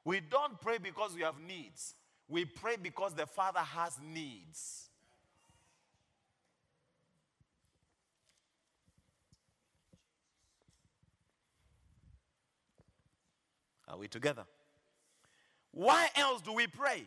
We 0.04 0.20
don't 0.20 0.60
pray 0.60 0.78
because 0.78 1.15
we 1.15 1.22
have 1.22 1.39
needs. 1.39 1.96
We 2.28 2.46
pray 2.46 2.76
because 2.82 3.13
the 3.13 3.26
Father 3.26 3.60
has 3.60 3.98
needs. 4.04 4.89
Are 13.88 13.98
we 13.98 14.08
together? 14.08 14.44
Why 15.71 16.10
else 16.15 16.42
do 16.42 16.54
we 16.54 16.67
pray? 16.67 17.06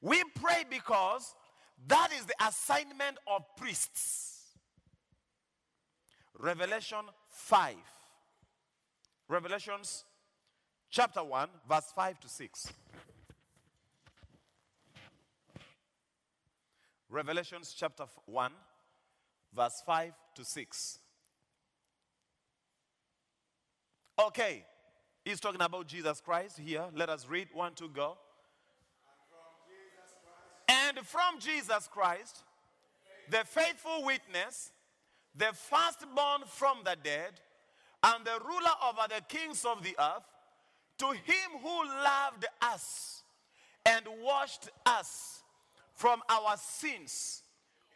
We 0.00 0.22
pray 0.40 0.64
because 0.68 1.34
that 1.88 2.10
is 2.18 2.24
the 2.26 2.34
assignment 2.46 3.18
of 3.26 3.44
priests. 3.56 4.54
Revelation 6.38 7.04
5. 7.28 7.74
Revelations 9.28 10.04
chapter 10.88 11.24
1, 11.24 11.48
verse 11.68 11.92
5 11.94 12.20
to 12.20 12.28
6. 12.28 12.72
Revelations 17.10 17.74
chapter 17.76 18.04
1, 18.26 18.52
verse 19.52 19.82
5 19.84 20.12
to 20.36 20.44
6. 20.44 20.98
Okay, 24.18 24.64
he's 25.24 25.40
talking 25.40 25.60
about 25.60 25.88
Jesus 25.88 26.20
Christ 26.20 26.58
here. 26.58 26.84
Let 26.94 27.08
us 27.08 27.26
read 27.28 27.48
one 27.52 27.74
to 27.74 27.88
go. 27.88 28.16
And 30.68 30.98
from 30.98 31.40
Jesus 31.40 31.88
Christ, 31.90 32.44
the 33.28 33.42
faithful 33.44 34.04
witness, 34.04 34.70
the 35.34 35.52
firstborn 35.52 36.42
from 36.46 36.78
the 36.84 36.96
dead, 37.02 37.40
and 38.02 38.24
the 38.24 38.38
ruler 38.44 38.72
over 38.88 39.08
the 39.08 39.22
kings 39.28 39.64
of 39.64 39.82
the 39.82 39.96
earth, 39.98 40.24
to 40.98 41.06
him 41.06 41.60
who 41.62 41.84
loved 41.86 42.46
us 42.62 43.22
and 43.84 44.04
washed 44.22 44.70
us 44.84 45.42
from 45.94 46.20
our 46.28 46.56
sins 46.56 47.42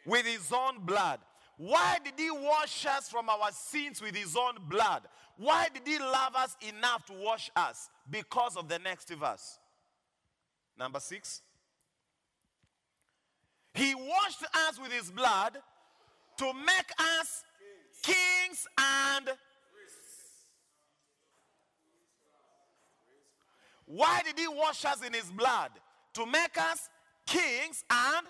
with 0.05 0.25
his 0.25 0.51
own 0.51 0.85
blood. 0.85 1.19
Why 1.57 1.97
did 2.03 2.13
he 2.17 2.31
wash 2.31 2.85
us 2.85 3.09
from 3.09 3.29
our 3.29 3.51
sins 3.51 4.01
with 4.01 4.15
his 4.15 4.35
own 4.35 4.55
blood? 4.67 5.03
Why 5.37 5.67
did 5.73 5.83
he 5.85 5.99
love 5.99 6.35
us 6.35 6.55
enough 6.61 7.05
to 7.07 7.13
wash 7.13 7.51
us? 7.55 7.89
Because 8.09 8.57
of 8.57 8.67
the 8.67 8.79
next 8.79 9.09
verse. 9.09 9.59
Number 10.77 10.99
six. 10.99 11.41
He 13.73 13.93
washed 13.95 14.43
us 14.67 14.79
with 14.81 14.91
his 14.91 15.11
blood 15.11 15.57
to 16.37 16.53
make 16.53 16.91
us 17.19 17.43
kings 18.01 18.67
and 18.77 19.29
why 23.91 24.21
did 24.23 24.39
he 24.39 24.47
wash 24.47 24.85
us 24.85 25.05
in 25.05 25.11
his 25.11 25.29
blood? 25.31 25.71
To 26.13 26.25
make 26.25 26.57
us 26.57 26.89
kings 27.25 27.83
and? 27.89 28.25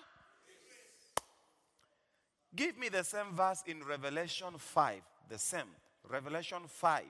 Give 2.54 2.76
me 2.76 2.88
the 2.88 3.04
same 3.04 3.32
verse 3.34 3.62
in 3.66 3.84
revelation 3.84 4.48
5 4.58 5.00
the 5.28 5.38
same. 5.38 5.70
Revelation 6.08 6.62
5 6.66 7.04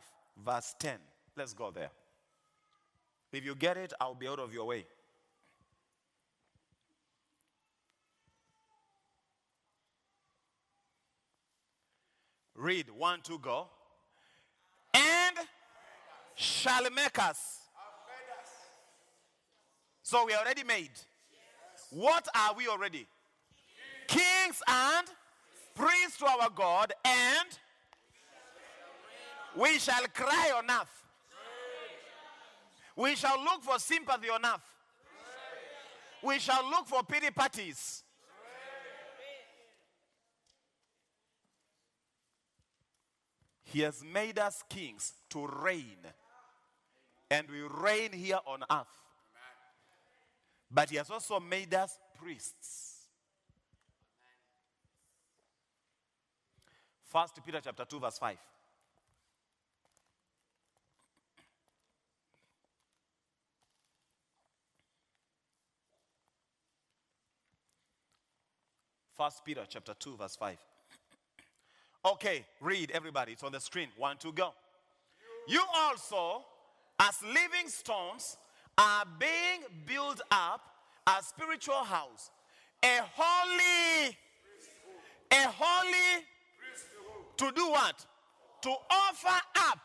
verse 0.45 0.75
10 0.79 0.97
let's 1.35 1.55
go 1.55 1.71
there. 1.71 1.91
If 3.33 3.43
you 3.45 3.55
get 3.55 3.79
it 3.79 3.95
i'll 3.99 4.15
be 4.15 4.29
out 4.29 4.39
of 4.39 4.53
your 4.53 4.67
way. 4.67 4.85
Read 12.55 12.91
one, 12.91 13.21
two, 13.23 13.39
go. 13.39 13.67
And 14.95 15.37
shall 16.35 16.89
make 16.91 17.19
us. 17.19 17.62
So 20.13 20.27
we 20.27 20.35
are 20.35 20.43
already 20.43 20.63
made. 20.63 20.91
What 21.89 22.29
are 22.35 22.53
we 22.55 22.69
already? 22.69 23.07
Kings 24.07 24.63
and 24.69 25.07
priests 25.75 26.19
to 26.19 26.27
our 26.27 26.51
God, 26.55 26.93
and 27.03 27.49
we 29.57 29.79
shall 29.79 30.05
cry 30.13 30.53
on 30.55 30.71
earth. 30.71 31.03
We 32.95 33.15
shall 33.17 33.43
look 33.43 33.63
for 33.63 33.79
sympathy 33.79 34.29
on 34.29 34.45
earth. 34.45 34.61
We 36.23 36.39
shall 36.39 36.69
look 36.69 36.89
for 36.89 37.03
pity 37.05 37.31
parties. 37.31 38.03
He 43.65 43.81
has 43.81 44.05
made 44.05 44.39
us 44.39 44.63
kings 44.69 45.15
to 45.31 45.47
reign. 45.47 45.97
And 47.31 47.49
we 47.49 47.63
reign 47.63 48.13
here 48.13 48.41
on 48.47 48.63
earth. 48.71 49.02
But 50.73 50.91
he 50.91 50.97
has 50.97 51.11
also 51.11 51.39
made 51.39 51.75
us 51.75 51.99
priests. 52.19 53.09
First 57.05 57.39
Peter 57.45 57.61
chapter 57.63 57.85
2, 57.85 58.01
verse 58.01 58.19
5. 58.19 58.37
First 69.15 69.45
Peter 69.45 69.65
chapter 69.69 69.93
2, 69.93 70.17
verse 70.17 70.37
5. 70.37 70.57
Okay, 72.05 72.47
read 72.63 72.91
everybody. 72.93 73.33
It's 73.33 73.43
on 73.43 73.53
the 73.53 73.61
screen. 73.61 73.89
One, 73.97 74.17
two, 74.17 74.33
go. 74.33 74.55
You 75.47 75.63
also, 75.75 76.43
as 76.99 77.23
living 77.23 77.69
stones, 77.69 78.39
are 78.79 79.05
being 79.19 79.63
built 79.87 80.21
up 80.31 80.61
a 81.07 81.23
spiritual 81.23 81.85
house, 81.85 82.31
a 82.83 83.01
holy, 83.15 84.17
a 85.31 85.49
holy, 85.49 86.25
to 87.37 87.53
do 87.55 87.69
what? 87.71 88.07
To 88.63 88.71
offer 88.71 89.41
up. 89.57 89.79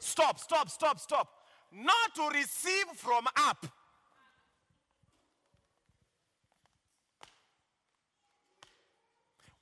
Stop, 0.00 0.38
stop, 0.38 0.68
stop, 0.68 0.98
stop. 0.98 1.28
Not 1.72 2.14
to 2.16 2.28
receive 2.36 2.86
from 2.96 3.26
up. 3.36 3.66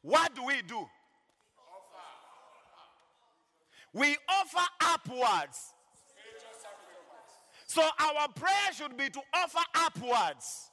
What 0.02 0.34
do 0.34 0.44
we 0.46 0.62
do? 0.62 0.86
We 3.92 4.16
offer 4.28 4.66
upwards. 4.80 5.74
So 7.70 7.82
our 7.82 8.26
prayer 8.34 8.72
should 8.76 8.96
be 8.96 9.08
to 9.10 9.20
offer 9.32 9.60
upwards. 9.76 10.70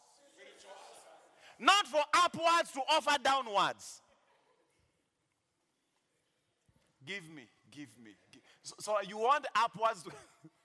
Not 1.60 1.86
for 1.86 2.02
upwards 2.12 2.72
to 2.74 2.82
offer 2.90 3.22
downwards. 3.24 4.02
Give 7.06 7.22
me, 7.30 7.44
give 7.70 7.90
me. 8.04 8.16
gi- 8.32 8.42
So, 8.64 8.74
so 8.80 8.96
you 9.08 9.18
want 9.20 9.46
upwards 9.56 10.02
to, 10.06 10.12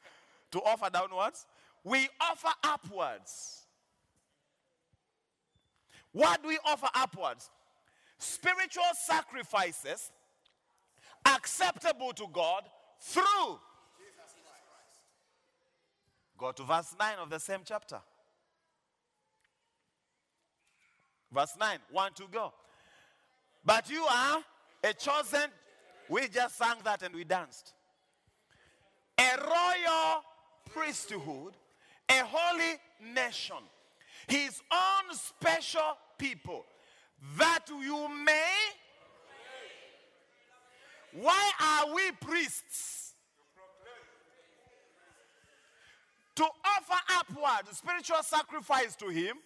to 0.52 0.62
offer 0.62 0.88
downwards? 0.88 1.44
We 1.84 2.08
offer 2.18 2.48
upwards. 2.64 3.66
What 6.12 6.40
do 6.42 6.48
we 6.48 6.58
offer 6.64 6.88
upwards? 6.94 7.50
Spiritual 8.18 8.84
sacrifices 9.04 10.10
acceptable 11.26 12.14
to 12.14 12.26
God 12.32 12.62
through. 13.00 13.60
Go 16.42 16.50
to 16.50 16.64
verse 16.64 16.96
9 16.98 17.14
of 17.20 17.30
the 17.30 17.38
same 17.38 17.60
chapter. 17.64 18.00
Verse 21.30 21.54
9, 21.56 21.78
one 21.92 22.12
to 22.14 22.24
go. 22.32 22.52
But 23.64 23.88
you 23.88 24.02
are 24.02 24.42
a 24.82 24.92
chosen, 24.92 25.48
we 26.08 26.26
just 26.26 26.58
sang 26.58 26.78
that 26.82 27.02
and 27.02 27.14
we 27.14 27.22
danced. 27.22 27.74
A 29.20 29.38
royal 29.38 30.24
priesthood, 30.74 31.52
a 32.08 32.24
holy 32.24 32.74
nation, 33.14 33.62
his 34.26 34.60
own 34.72 35.14
special 35.14 35.96
people, 36.18 36.64
that 37.38 37.66
you 37.68 38.08
may 38.26 38.50
why 41.12 41.50
are 41.60 41.94
we 41.94 42.10
priests? 42.20 43.01
To 46.36 46.44
offer 46.44 47.00
upward 47.18 47.74
spiritual 47.74 48.22
sacrifice 48.22 48.96
to 48.96 49.08
Him, 49.08 49.36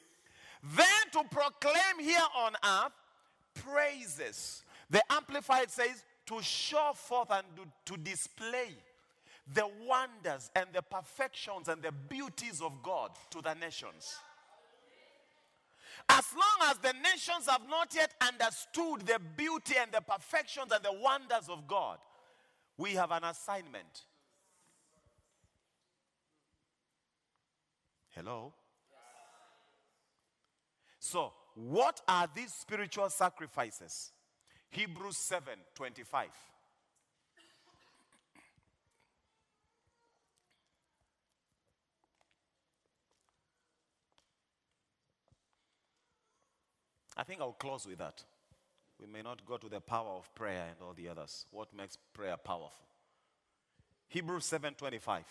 then 0.63 0.87
to 1.13 1.25
proclaim 1.31 1.99
here 2.01 2.19
on 2.37 2.53
earth 2.65 2.93
praises. 3.55 4.63
The 4.91 5.03
Amplified 5.11 5.71
says 5.71 6.05
to 6.27 6.43
show 6.43 6.93
forth 6.95 7.31
and 7.31 7.45
to, 7.87 7.97
display 7.97 8.71
the 9.53 9.69
wonders 9.87 10.51
and 10.55 10.67
the 10.73 10.83
perfections 10.83 11.69
and 11.69 11.83
the 11.83 11.93
beauties 11.93 12.61
of 12.61 12.83
God 12.83 13.11
to 13.31 13.41
the 13.41 13.55
nations. 13.55 14.17
As 16.09 16.25
long 16.35 16.71
as 16.71 16.79
the 16.79 16.93
nations 16.93 17.49
have 17.49 17.63
not 17.69 17.95
yet 17.95 18.13
understood 18.21 19.07
the 19.07 19.21
beauty 19.37 19.75
and 19.81 19.91
the 19.93 20.01
perfections 20.01 20.73
and 20.73 20.85
the 20.85 20.93
wonders 20.93 21.49
of 21.49 21.67
God, 21.67 21.99
we 22.77 22.93
have 22.93 23.11
an 23.11 23.25
assignment. 23.25 24.05
Hello? 28.17 28.55
So, 30.99 31.35
what 31.55 32.01
are 32.09 32.27
these 32.35 32.53
spiritual 32.53 33.11
sacrifices? 33.11 34.11
Hebrews 34.71 35.19
7 35.19 35.53
25. 35.75 36.29
I 47.19 47.23
think 47.23 47.41
I'll 47.41 47.53
close 47.53 47.87
with 47.87 47.99
that. 47.99 48.25
We 48.99 49.07
may 49.07 49.21
not 49.23 49.45
go 49.45 49.59
to 49.59 49.69
the 49.69 49.81
power 49.81 50.17
of 50.17 50.35
prayer 50.35 50.69
and 50.71 50.77
all 50.81 50.95
the 50.95 51.09
others. 51.09 51.45
What 51.51 51.75
makes 51.75 51.97
prayer 52.15 52.37
powerful? 52.37 52.87
Hebrews 54.09 54.45
7:25. 54.47 55.25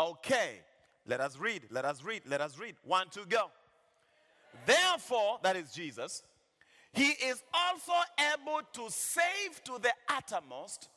Okay, 0.00 0.60
let 1.06 1.20
us 1.20 1.36
read, 1.38 1.64
let 1.70 1.84
us 1.84 2.02
read, 2.02 2.22
let 2.26 2.40
us 2.40 2.58
read. 2.58 2.74
One, 2.84 3.08
two, 3.10 3.26
go. 3.28 3.50
Therefore, 4.64 5.38
that 5.42 5.56
is 5.56 5.72
Jesus, 5.72 6.22
he 6.94 7.08
is 7.08 7.42
also 7.52 7.92
able 8.32 8.62
to 8.72 8.86
save 8.88 9.62
to 9.64 9.78
the 9.78 9.92
uttermost 10.08 10.88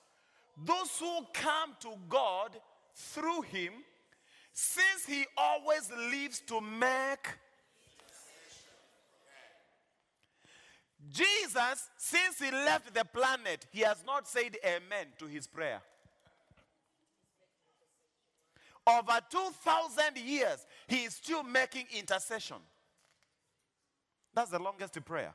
those 0.65 0.97
who 0.99 1.25
come 1.33 1.75
to 1.81 1.89
God 2.07 2.55
through 2.95 3.41
him, 3.41 3.73
since 4.53 5.05
he 5.05 5.25
always 5.37 5.91
lives 6.11 6.41
to 6.47 6.61
make. 6.61 7.27
Jesus, 11.11 11.89
since 11.97 12.39
he 12.39 12.51
left 12.51 12.93
the 12.93 13.03
planet, 13.03 13.65
he 13.71 13.81
has 13.81 14.01
not 14.05 14.29
said 14.29 14.55
amen 14.63 15.07
to 15.19 15.25
his 15.25 15.45
prayer. 15.45 15.81
Over 18.85 19.19
2,000 19.29 20.17
years, 20.17 20.65
he 20.87 21.03
is 21.03 21.13
still 21.15 21.43
making 21.43 21.85
intercession. 21.97 22.57
That's 24.33 24.49
the 24.51 24.59
longest 24.59 25.03
prayer. 25.05 25.33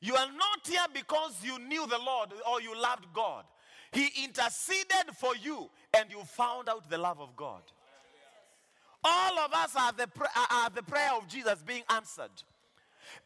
You 0.00 0.14
are 0.14 0.26
not 0.26 0.66
here 0.66 0.86
because 0.92 1.34
you 1.42 1.58
knew 1.58 1.86
the 1.86 1.98
Lord 1.98 2.30
or 2.50 2.60
you 2.60 2.80
loved 2.80 3.06
God. 3.12 3.44
He 3.92 4.08
interceded 4.24 5.14
for 5.16 5.34
you 5.36 5.70
and 5.96 6.10
you 6.10 6.20
found 6.24 6.68
out 6.68 6.88
the 6.90 6.98
love 6.98 7.20
of 7.20 7.34
God. 7.36 7.62
All 9.02 9.38
of 9.38 9.52
us 9.52 9.74
are 9.76 9.92
the, 9.92 10.08
are- 10.50 10.70
the 10.70 10.82
prayer 10.82 11.10
of 11.16 11.28
Jesus 11.28 11.62
being 11.66 11.82
answered. 11.90 12.30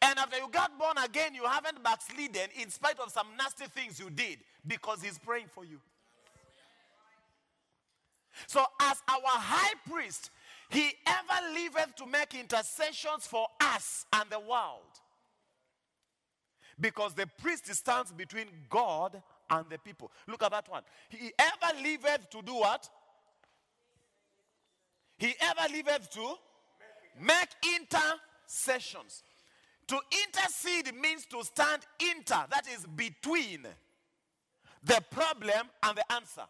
And 0.01 0.17
after 0.17 0.37
you 0.37 0.47
got 0.49 0.77
born 0.79 0.97
again, 1.03 1.35
you 1.35 1.43
haven't 1.45 1.83
backslidden 1.83 2.49
in 2.59 2.69
spite 2.69 2.99
of 2.99 3.11
some 3.11 3.27
nasty 3.37 3.65
things 3.65 3.99
you 3.99 4.09
did 4.09 4.39
because 4.65 5.01
He's 5.01 5.17
praying 5.17 5.47
for 5.53 5.65
you. 5.65 5.79
So, 8.47 8.63
as 8.81 9.01
our 9.07 9.19
high 9.23 9.73
priest, 9.89 10.31
He 10.69 10.91
ever 11.05 11.53
liveth 11.53 11.95
to 11.97 12.05
make 12.05 12.33
intercessions 12.35 13.27
for 13.27 13.47
us 13.59 14.05
and 14.13 14.29
the 14.29 14.39
world. 14.39 14.81
Because 16.79 17.13
the 17.13 17.27
priest 17.41 17.73
stands 17.73 18.11
between 18.11 18.47
God 18.69 19.21
and 19.49 19.65
the 19.69 19.77
people. 19.77 20.11
Look 20.27 20.43
at 20.43 20.51
that 20.51 20.69
one. 20.69 20.83
He 21.09 21.31
ever 21.37 21.81
liveth 21.83 22.29
to 22.31 22.41
do 22.41 22.55
what? 22.55 22.89
He 25.17 25.35
ever 25.39 25.71
liveth 25.71 26.09
to 26.11 26.35
make 27.21 27.49
intercessions. 27.77 29.23
To 29.87 29.99
intercede 30.25 30.95
means 30.95 31.25
to 31.27 31.43
stand 31.43 31.83
inter, 31.99 32.45
that 32.49 32.65
is 32.73 32.85
between 32.95 33.67
the 34.83 35.03
problem 35.11 35.67
and 35.83 35.97
the 35.97 36.11
answer. 36.11 36.43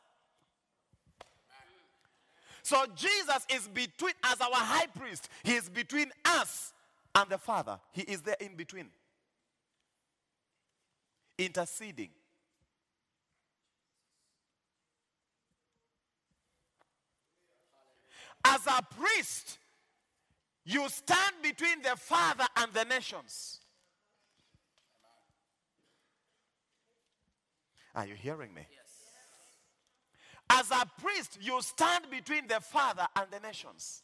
So 2.63 2.85
Jesus 2.95 3.45
is 3.53 3.67
between, 3.67 4.13
as 4.23 4.39
our 4.39 4.49
high 4.53 4.87
priest, 4.87 5.27
he 5.43 5.53
is 5.53 5.69
between 5.69 6.11
us 6.23 6.71
and 7.13 7.29
the 7.29 7.37
Father. 7.37 7.77
He 7.91 8.03
is 8.03 8.21
there 8.21 8.37
in 8.39 8.55
between, 8.55 8.87
interceding. 11.37 12.09
As 18.45 18.65
a 18.65 18.81
priest, 18.81 19.57
you 20.65 20.87
stand 20.87 21.35
between 21.41 21.81
the 21.81 21.97
Father 21.97 22.45
and 22.55 22.73
the 22.73 22.85
nations. 22.85 23.59
Are 27.93 28.07
you 28.07 28.15
hearing 28.15 28.53
me? 28.53 28.65
As 30.49 30.69
a 30.71 30.85
priest, 31.01 31.39
you 31.41 31.61
stand 31.61 32.05
between 32.09 32.47
the 32.47 32.59
Father 32.59 33.07
and 33.15 33.27
the 33.31 33.39
nations. 33.39 34.03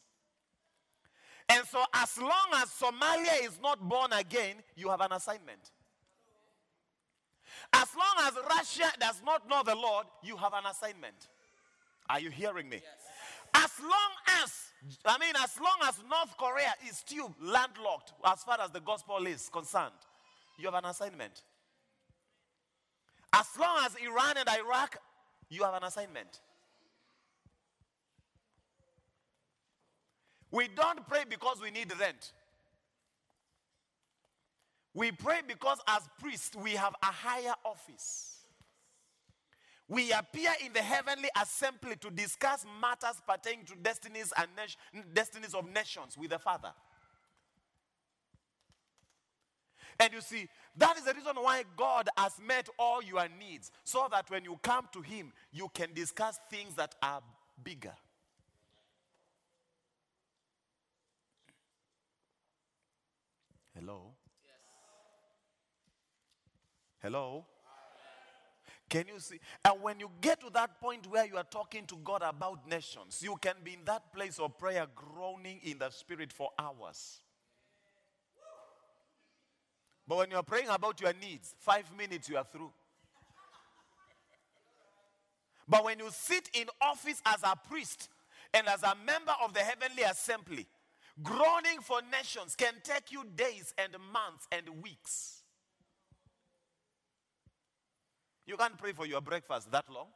And 1.48 1.66
so, 1.66 1.82
as 1.94 2.16
long 2.18 2.48
as 2.56 2.68
Somalia 2.70 3.44
is 3.44 3.58
not 3.60 3.80
born 3.88 4.12
again, 4.12 4.56
you 4.76 4.88
have 4.88 5.00
an 5.00 5.12
assignment. 5.12 5.70
As 7.72 7.88
long 7.96 8.26
as 8.26 8.34
Russia 8.56 8.92
does 8.98 9.20
not 9.24 9.48
know 9.48 9.62
the 9.64 9.74
Lord, 9.74 10.06
you 10.22 10.36
have 10.36 10.52
an 10.54 10.66
assignment. 10.70 11.28
Are 12.08 12.20
you 12.20 12.30
hearing 12.30 12.68
me? 12.68 12.80
As 13.54 13.70
long 13.80 14.42
as, 14.42 14.52
I 15.04 15.18
mean, 15.18 15.34
as 15.42 15.58
long 15.60 15.76
as 15.88 16.00
North 16.08 16.36
Korea 16.36 16.72
is 16.88 16.98
still 16.98 17.34
landlocked 17.40 18.12
as 18.24 18.42
far 18.44 18.60
as 18.60 18.70
the 18.70 18.80
gospel 18.80 19.26
is 19.26 19.48
concerned, 19.52 19.92
you 20.58 20.66
have 20.66 20.74
an 20.74 20.84
assignment. 20.84 21.42
As 23.32 23.46
long 23.58 23.84
as 23.84 23.94
Iran 23.96 24.36
and 24.38 24.48
Iraq, 24.48 24.98
you 25.50 25.64
have 25.64 25.74
an 25.74 25.84
assignment. 25.84 26.40
We 30.50 30.68
don't 30.68 31.06
pray 31.06 31.24
because 31.28 31.60
we 31.60 31.70
need 31.70 31.92
rent. 32.00 32.32
We 34.94 35.12
pray 35.12 35.40
because 35.46 35.78
as 35.86 36.02
priests 36.20 36.56
we 36.56 36.72
have 36.72 36.94
a 37.02 37.06
higher 37.06 37.54
office. 37.64 38.38
We 39.86 40.12
appear 40.12 40.52
in 40.64 40.72
the 40.72 40.82
heavenly 40.82 41.28
assembly 41.40 41.96
to 41.96 42.10
discuss 42.10 42.64
matters 42.80 43.20
pertaining 43.26 43.66
to 43.66 43.74
destinies 43.74 44.32
and 44.36 44.48
nation- 44.56 44.80
destinies 45.12 45.52
of 45.52 45.68
nations 45.68 46.16
with 46.16 46.30
the 46.30 46.38
Father. 46.38 46.72
And 49.98 50.12
you 50.12 50.20
see, 50.20 50.48
that 50.76 50.96
is 50.96 51.04
the 51.04 51.14
reason 51.14 51.36
why 51.36 51.64
God 51.76 52.08
has 52.16 52.38
met 52.46 52.68
all 52.78 53.02
your 53.02 53.26
needs, 53.38 53.70
so 53.84 54.06
that 54.10 54.30
when 54.30 54.44
you 54.44 54.58
come 54.62 54.88
to 54.92 55.00
Him, 55.00 55.32
you 55.52 55.68
can 55.74 55.92
discuss 55.92 56.38
things 56.50 56.74
that 56.74 56.94
are 57.02 57.22
bigger. 57.62 57.94
Hello? 63.74 64.12
Yes. 64.44 64.52
Hello? 67.02 67.46
Can 68.88 69.06
you 69.06 69.20
see? 69.20 69.38
And 69.64 69.80
when 69.80 70.00
you 70.00 70.10
get 70.20 70.40
to 70.40 70.50
that 70.50 70.80
point 70.80 71.06
where 71.06 71.24
you 71.24 71.36
are 71.36 71.44
talking 71.44 71.86
to 71.86 71.96
God 72.02 72.22
about 72.22 72.68
nations, 72.68 73.22
you 73.22 73.36
can 73.40 73.54
be 73.62 73.74
in 73.74 73.84
that 73.84 74.12
place 74.12 74.40
of 74.40 74.58
prayer, 74.58 74.86
groaning 74.94 75.60
in 75.62 75.78
the 75.78 75.90
spirit 75.90 76.32
for 76.32 76.50
hours. 76.58 77.20
But 80.10 80.16
when 80.16 80.30
you're 80.32 80.42
praying 80.42 80.66
about 80.68 81.00
your 81.00 81.12
needs, 81.12 81.54
five 81.60 81.84
minutes 81.96 82.28
you 82.28 82.36
are 82.36 82.42
through. 82.42 82.72
But 85.68 85.84
when 85.84 86.00
you 86.00 86.08
sit 86.10 86.50
in 86.52 86.66
office 86.80 87.22
as 87.24 87.40
a 87.44 87.54
priest 87.54 88.08
and 88.52 88.66
as 88.66 88.82
a 88.82 88.96
member 89.06 89.32
of 89.40 89.54
the 89.54 89.60
heavenly 89.60 90.02
assembly, 90.02 90.66
groaning 91.22 91.80
for 91.80 92.00
nations 92.10 92.56
can 92.56 92.72
take 92.82 93.12
you 93.12 93.22
days 93.36 93.72
and 93.78 93.92
months 94.12 94.48
and 94.50 94.82
weeks. 94.82 95.44
You 98.46 98.56
can't 98.56 98.76
pray 98.76 98.90
for 98.90 99.06
your 99.06 99.20
breakfast 99.20 99.70
that 99.70 99.84
long. 99.88 100.08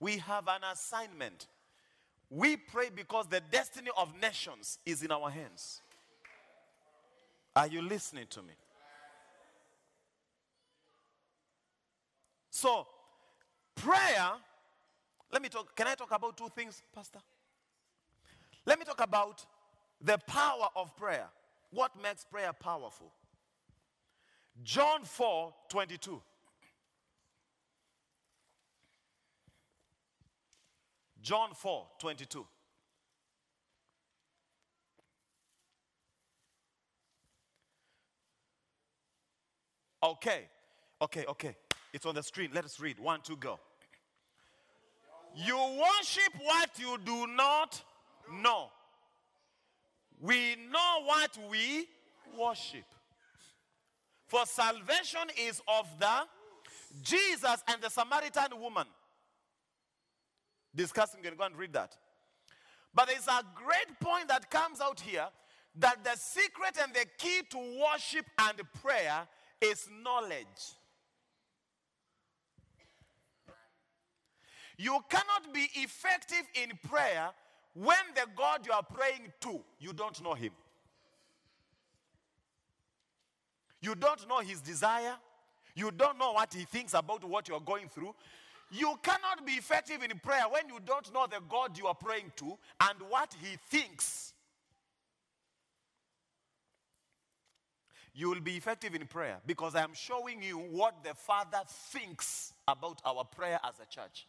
We 0.00 0.16
have 0.16 0.48
an 0.48 0.62
assignment. 0.72 1.46
We 2.30 2.56
pray 2.56 2.90
because 2.94 3.26
the 3.26 3.40
destiny 3.50 3.90
of 3.96 4.12
nations 4.20 4.78
is 4.84 5.02
in 5.02 5.12
our 5.12 5.30
hands. 5.30 5.80
Are 7.54 7.66
you 7.66 7.80
listening 7.82 8.26
to 8.30 8.42
me? 8.42 8.52
So, 12.50 12.86
prayer, 13.74 14.32
let 15.30 15.42
me 15.42 15.48
talk. 15.48 15.76
Can 15.76 15.86
I 15.86 15.94
talk 15.94 16.10
about 16.10 16.36
two 16.36 16.48
things, 16.54 16.82
Pastor? 16.94 17.20
Let 18.64 18.78
me 18.78 18.84
talk 18.84 19.00
about 19.00 19.44
the 20.00 20.18
power 20.26 20.68
of 20.74 20.94
prayer. 20.96 21.26
What 21.70 21.92
makes 22.02 22.24
prayer 22.24 22.52
powerful? 22.52 23.12
John 24.62 25.04
4 25.04 25.52
22. 25.68 26.20
John 31.26 31.54
4 31.54 31.86
22. 31.98 32.46
Okay, 40.04 40.42
okay, 41.02 41.24
okay. 41.26 41.56
It's 41.92 42.06
on 42.06 42.14
the 42.14 42.22
screen. 42.22 42.50
Let 42.54 42.64
us 42.64 42.78
read. 42.78 43.00
One, 43.00 43.22
two, 43.24 43.36
go. 43.36 43.58
You 45.34 45.56
worship 45.56 46.32
what 46.44 46.70
you 46.78 46.96
do 47.04 47.26
not 47.26 47.82
know. 48.40 48.68
We 50.20 50.54
know 50.70 51.02
what 51.06 51.36
we 51.50 51.88
worship. 52.38 52.84
For 54.28 54.46
salvation 54.46 55.28
is 55.44 55.60
of 55.66 55.88
the 55.98 56.20
Jesus 57.02 57.64
and 57.66 57.82
the 57.82 57.90
Samaritan 57.90 58.60
woman. 58.60 58.86
Discussing, 60.76 61.20
you 61.22 61.30
can 61.30 61.38
go 61.38 61.44
and 61.44 61.56
read 61.56 61.72
that. 61.72 61.96
But 62.94 63.08
there's 63.08 63.26
a 63.26 63.42
great 63.54 63.98
point 63.98 64.28
that 64.28 64.50
comes 64.50 64.80
out 64.80 65.00
here 65.00 65.26
that 65.78 66.04
the 66.04 66.16
secret 66.16 66.76
and 66.82 66.94
the 66.94 67.06
key 67.18 67.42
to 67.50 67.58
worship 67.58 68.26
and 68.38 68.60
prayer 68.82 69.26
is 69.60 69.88
knowledge. 70.02 70.76
You 74.78 74.98
cannot 75.08 75.52
be 75.52 75.68
effective 75.74 76.42
in 76.54 76.72
prayer 76.88 77.30
when 77.74 77.96
the 78.14 78.26
God 78.36 78.66
you 78.66 78.72
are 78.72 78.82
praying 78.82 79.32
to, 79.40 79.60
you 79.78 79.92
don't 79.92 80.22
know 80.22 80.34
him. 80.34 80.52
You 83.80 83.94
don't 83.94 84.26
know 84.28 84.40
his 84.40 84.60
desire. 84.60 85.14
You 85.74 85.90
don't 85.90 86.18
know 86.18 86.32
what 86.32 86.54
he 86.54 86.64
thinks 86.64 86.94
about 86.94 87.22
what 87.24 87.48
you're 87.48 87.60
going 87.60 87.88
through. 87.88 88.14
You 88.70 88.98
cannot 89.02 89.46
be 89.46 89.52
effective 89.52 90.02
in 90.02 90.18
prayer 90.18 90.44
when 90.50 90.68
you 90.68 90.78
don't 90.84 91.12
know 91.14 91.26
the 91.30 91.40
God 91.48 91.78
you 91.78 91.86
are 91.86 91.94
praying 91.94 92.32
to 92.36 92.58
and 92.80 92.98
what 93.08 93.34
He 93.40 93.56
thinks. 93.68 94.32
You 98.12 98.30
will 98.30 98.40
be 98.40 98.56
effective 98.56 98.94
in 98.94 99.06
prayer 99.06 99.38
because 99.46 99.74
I 99.74 99.82
am 99.82 99.92
showing 99.92 100.42
you 100.42 100.56
what 100.56 101.04
the 101.04 101.14
Father 101.14 101.60
thinks 101.68 102.52
about 102.66 103.00
our 103.04 103.24
prayer 103.24 103.60
as 103.62 103.74
a 103.80 103.86
church. 103.86 104.26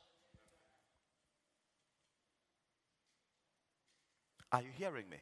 Are 4.52 4.62
you 4.62 4.70
hearing 4.78 5.10
me? 5.10 5.18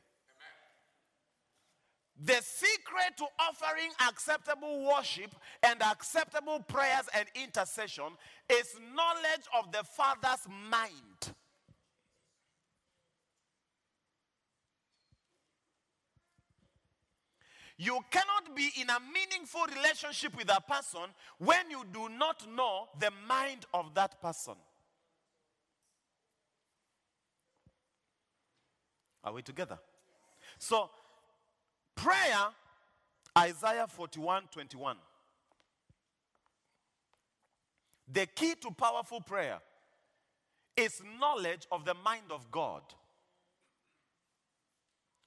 The 2.24 2.42
secret 2.42 3.18
to 3.18 3.26
offering 3.40 3.92
acceptable 4.08 4.88
worship 4.88 5.36
and 5.64 5.82
acceptable 5.82 6.60
prayers 6.62 7.10
and 7.14 7.26
intercession 7.36 8.06
is 8.50 8.76
knowledge 8.96 9.46
of 9.58 9.72
the 9.74 9.84
Father's 9.84 10.48
mind. 10.70 11.36
You 17.78 18.00
cannot 18.10 18.56
be 18.56 18.72
in 18.80 18.90
a 18.90 18.98
meaningful 19.14 19.66
relationship 19.76 20.38
with 20.38 20.50
a 20.50 20.62
person 20.62 21.02
when 21.40 21.70
you 21.70 21.84
do 21.92 22.08
not 22.08 22.48
know 22.56 22.88
the 23.00 23.12
mind 23.28 23.66
of 23.74 23.94
that 23.96 24.22
person. 24.22 24.56
Are 29.26 29.34
we 29.34 29.42
together? 29.42 29.78
So, 30.58 30.90
prayer, 31.96 32.48
Isaiah 33.38 33.88
41 33.88 34.44
21. 34.52 34.98
The 38.12 38.26
key 38.28 38.54
to 38.62 38.72
powerful 38.72 39.22
prayer 39.22 39.60
is 40.78 41.02
knowledge 41.20 41.68
of 41.72 41.86
the 41.86 41.94
mind 41.94 42.26
of 42.30 42.52
God. 42.52 42.82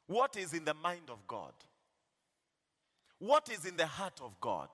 What 0.06 0.36
is 0.36 0.54
in 0.54 0.64
the 0.64 0.74
mind 0.74 1.10
of 1.10 1.26
God? 1.26 1.52
What 3.18 3.50
is 3.50 3.66
in 3.66 3.76
the 3.76 3.86
heart 3.86 4.20
of 4.22 4.40
God? 4.40 4.68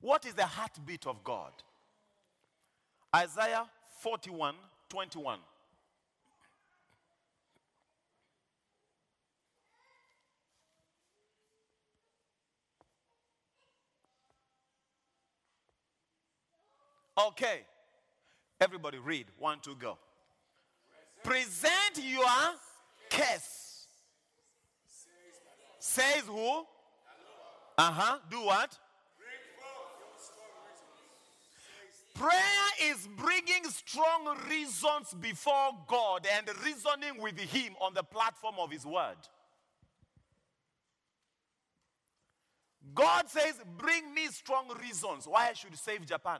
What 0.00 0.24
is 0.24 0.34
the 0.34 0.46
heartbeat 0.46 1.06
of 1.06 1.24
God? 1.24 1.52
Isaiah 3.14 3.66
41 4.00 4.54
21. 4.88 5.38
Okay. 17.18 17.60
Everybody 18.60 18.98
read. 18.98 19.26
One, 19.38 19.58
two, 19.60 19.76
go. 19.76 19.98
Present 21.22 21.98
your 21.98 22.26
case. 23.10 23.86
Says 25.78 26.22
who? 26.26 26.64
Uh 27.78 27.92
huh. 27.92 28.18
Do 28.30 28.42
what? 28.42 28.78
Prayer 32.14 32.30
is 32.82 33.06
bringing 33.14 33.64
strong 33.64 34.38
reasons 34.48 35.14
before 35.20 35.72
God 35.86 36.26
and 36.34 36.48
reasoning 36.64 37.20
with 37.20 37.38
Him 37.38 37.74
on 37.78 37.92
the 37.92 38.02
platform 38.02 38.54
of 38.58 38.70
His 38.70 38.86
Word. 38.86 39.16
God 42.94 43.28
says, 43.28 43.60
Bring 43.76 44.14
me 44.14 44.28
strong 44.28 44.68
reasons 44.80 45.26
why 45.26 45.48
I 45.50 45.52
should 45.52 45.76
save 45.76 46.06
Japan. 46.06 46.38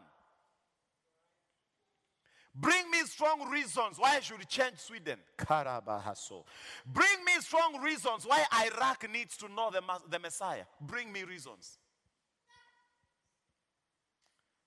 Bring 2.58 2.90
me 2.90 2.98
strong 3.04 3.50
reasons 3.50 3.98
why 3.98 4.16
I 4.16 4.20
should 4.20 4.48
change 4.48 4.78
Sweden. 4.78 5.18
Karabahaso. 5.36 6.44
Bring 6.86 7.24
me 7.26 7.32
strong 7.40 7.82
reasons 7.82 8.24
why 8.24 8.44
Iraq 8.66 9.10
needs 9.12 9.36
to 9.38 9.48
know 9.48 9.70
the, 9.70 9.82
the 10.08 10.18
Messiah. 10.18 10.64
Bring 10.80 11.12
me 11.12 11.24
reasons. 11.24 11.78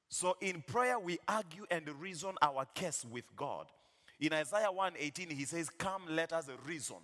So 0.09 0.35
in 0.41 0.61
prayer, 0.61 0.99
we 0.99 1.17
argue 1.27 1.65
and 1.71 1.87
reason 1.99 2.35
our 2.41 2.65
case 2.75 3.05
with 3.09 3.25
God. 3.35 3.67
In 4.19 4.33
Isaiah 4.33 4.69
1:18, 4.71 5.31
he 5.31 5.45
says, 5.45 5.69
Come, 5.69 6.03
let 6.09 6.33
us 6.33 6.49
reason. 6.65 6.97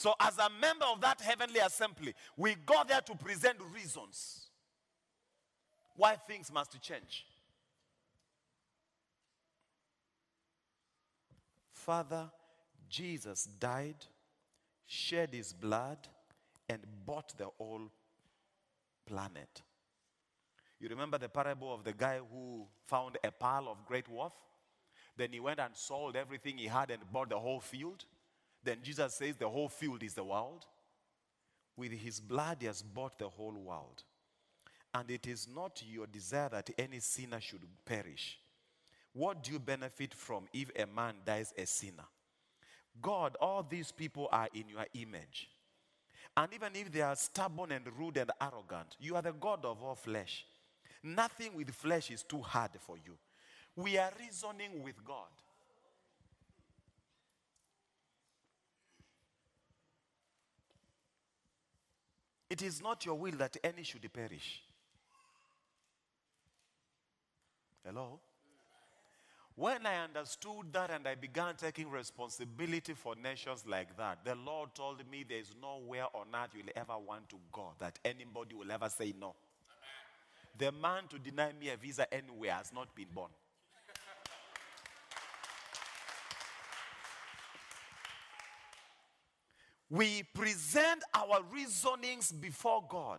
So, 0.00 0.14
as 0.18 0.38
a 0.38 0.48
member 0.58 0.86
of 0.86 1.02
that 1.02 1.20
heavenly 1.20 1.60
assembly, 1.60 2.14
we 2.34 2.54
go 2.64 2.84
there 2.88 3.02
to 3.02 3.14
present 3.14 3.58
reasons 3.74 4.46
why 5.94 6.16
things 6.16 6.50
must 6.50 6.80
change. 6.80 7.26
Father, 11.74 12.30
Jesus 12.88 13.44
died, 13.44 14.06
shed 14.86 15.34
his 15.34 15.52
blood, 15.52 15.98
and 16.66 16.80
bought 17.04 17.36
the 17.36 17.48
whole 17.58 17.92
planet. 19.04 19.60
You 20.80 20.88
remember 20.88 21.18
the 21.18 21.28
parable 21.28 21.74
of 21.74 21.84
the 21.84 21.92
guy 21.92 22.20
who 22.32 22.66
found 22.86 23.18
a 23.22 23.30
pearl 23.30 23.68
of 23.68 23.84
great 23.84 24.08
worth? 24.08 24.32
Then 25.18 25.28
he 25.30 25.40
went 25.40 25.60
and 25.60 25.76
sold 25.76 26.16
everything 26.16 26.56
he 26.56 26.68
had 26.68 26.90
and 26.90 27.02
bought 27.12 27.28
the 27.28 27.38
whole 27.38 27.60
field. 27.60 28.06
Then 28.62 28.78
Jesus 28.82 29.14
says 29.14 29.36
the 29.36 29.48
whole 29.48 29.68
field 29.68 30.02
is 30.02 30.14
the 30.14 30.24
world. 30.24 30.66
With 31.76 31.92
his 31.92 32.20
blood, 32.20 32.58
he 32.60 32.66
has 32.66 32.82
bought 32.82 33.18
the 33.18 33.28
whole 33.28 33.54
world. 33.54 34.02
And 34.92 35.10
it 35.10 35.26
is 35.26 35.48
not 35.54 35.82
your 35.88 36.06
desire 36.06 36.48
that 36.50 36.70
any 36.78 36.98
sinner 36.98 37.40
should 37.40 37.62
perish. 37.84 38.38
What 39.12 39.42
do 39.42 39.52
you 39.52 39.58
benefit 39.58 40.14
from 40.14 40.46
if 40.52 40.70
a 40.76 40.86
man 40.86 41.14
dies 41.24 41.54
a 41.56 41.66
sinner? 41.66 42.04
God, 43.00 43.36
all 43.40 43.62
these 43.68 43.92
people 43.92 44.28
are 44.30 44.48
in 44.52 44.68
your 44.68 44.86
image. 44.94 45.48
And 46.36 46.52
even 46.52 46.74
if 46.74 46.92
they 46.92 47.00
are 47.00 47.16
stubborn 47.16 47.72
and 47.72 47.86
rude 47.98 48.16
and 48.16 48.30
arrogant, 48.40 48.96
you 49.00 49.16
are 49.16 49.22
the 49.22 49.32
God 49.32 49.64
of 49.64 49.82
all 49.82 49.94
flesh. 49.94 50.44
Nothing 51.02 51.54
with 51.54 51.70
flesh 51.70 52.10
is 52.10 52.22
too 52.22 52.40
hard 52.40 52.72
for 52.78 52.96
you. 52.96 53.16
We 53.76 53.96
are 53.96 54.12
reasoning 54.18 54.82
with 54.82 55.02
God. 55.04 55.30
It 62.50 62.62
is 62.62 62.82
not 62.82 63.06
your 63.06 63.14
will 63.14 63.36
that 63.38 63.56
any 63.62 63.84
should 63.84 64.12
perish. 64.12 64.60
Hello? 67.86 68.18
When 69.54 69.86
I 69.86 70.04
understood 70.04 70.72
that 70.72 70.90
and 70.90 71.06
I 71.06 71.14
began 71.14 71.54
taking 71.54 71.90
responsibility 71.90 72.94
for 72.94 73.14
nations 73.14 73.64
like 73.66 73.96
that, 73.96 74.24
the 74.24 74.34
Lord 74.34 74.74
told 74.74 74.98
me 75.10 75.24
there 75.28 75.38
is 75.38 75.54
nowhere 75.60 76.06
on 76.14 76.26
earth 76.34 76.50
you'll 76.54 76.72
ever 76.74 76.98
want 76.98 77.28
to 77.28 77.36
go 77.52 77.72
that 77.78 77.98
anybody 78.04 78.54
will 78.54 78.70
ever 78.72 78.88
say 78.88 79.14
no. 79.20 79.34
The 80.58 80.72
man 80.72 81.04
to 81.10 81.18
deny 81.18 81.52
me 81.52 81.68
a 81.68 81.76
visa 81.76 82.12
anywhere 82.12 82.52
has 82.52 82.72
not 82.72 82.94
been 82.94 83.08
born. 83.14 83.30
We 89.90 90.22
present 90.22 91.02
our 91.12 91.40
reasonings 91.52 92.30
before 92.30 92.84
God. 92.88 93.18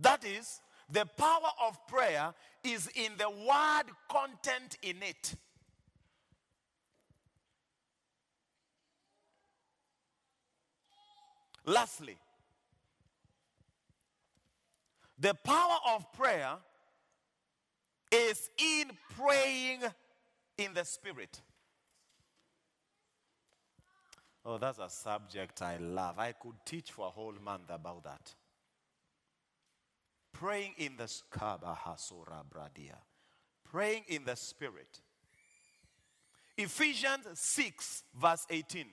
That 0.00 0.24
is, 0.24 0.60
the 0.90 1.06
power 1.16 1.50
of 1.64 1.86
prayer 1.86 2.34
is 2.64 2.90
in 2.96 3.12
the 3.16 3.30
word 3.30 3.84
content 4.10 4.76
in 4.82 4.96
it. 5.02 5.34
Lastly, 11.66 12.16
the 15.18 15.34
power 15.34 15.76
of 15.94 16.10
prayer 16.12 16.56
is 18.10 18.50
in 18.58 18.90
praying 19.16 19.82
in 20.60 20.74
the 20.74 20.84
spirit. 20.84 21.40
Oh, 24.44 24.58
that's 24.58 24.78
a 24.78 24.88
subject 24.88 25.62
I 25.62 25.78
love. 25.78 26.18
I 26.18 26.32
could 26.32 26.54
teach 26.64 26.92
for 26.92 27.06
a 27.06 27.10
whole 27.10 27.34
month 27.44 27.70
about 27.70 28.04
that. 28.04 28.34
Praying 30.32 30.74
in 30.78 30.96
the 30.96 31.04
Skabahasura 31.04 32.44
Bradia. 32.52 32.96
Praying 33.70 34.04
in 34.08 34.24
the 34.24 34.36
spirit. 34.36 35.00
Ephesians 36.56 37.26
6, 37.34 38.04
verse 38.14 38.46
18. 38.50 38.86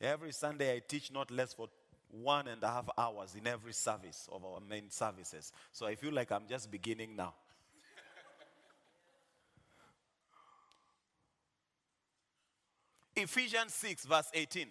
Every 0.00 0.32
Sunday 0.32 0.74
I 0.74 0.80
teach 0.86 1.12
not 1.12 1.30
less 1.30 1.54
for 1.54 1.68
one 2.12 2.46
and 2.46 2.62
a 2.62 2.68
half 2.68 2.88
hours 2.96 3.34
in 3.34 3.46
every 3.46 3.72
service 3.72 4.28
of 4.30 4.44
our 4.44 4.60
main 4.60 4.90
services. 4.90 5.50
So 5.72 5.86
I 5.86 5.94
feel 5.94 6.12
like 6.12 6.30
I'm 6.30 6.46
just 6.48 6.70
beginning 6.70 7.16
now. 7.16 7.34
Ephesians 13.16 13.72
6, 13.74 14.04
verse 14.04 14.30
18. 14.34 14.66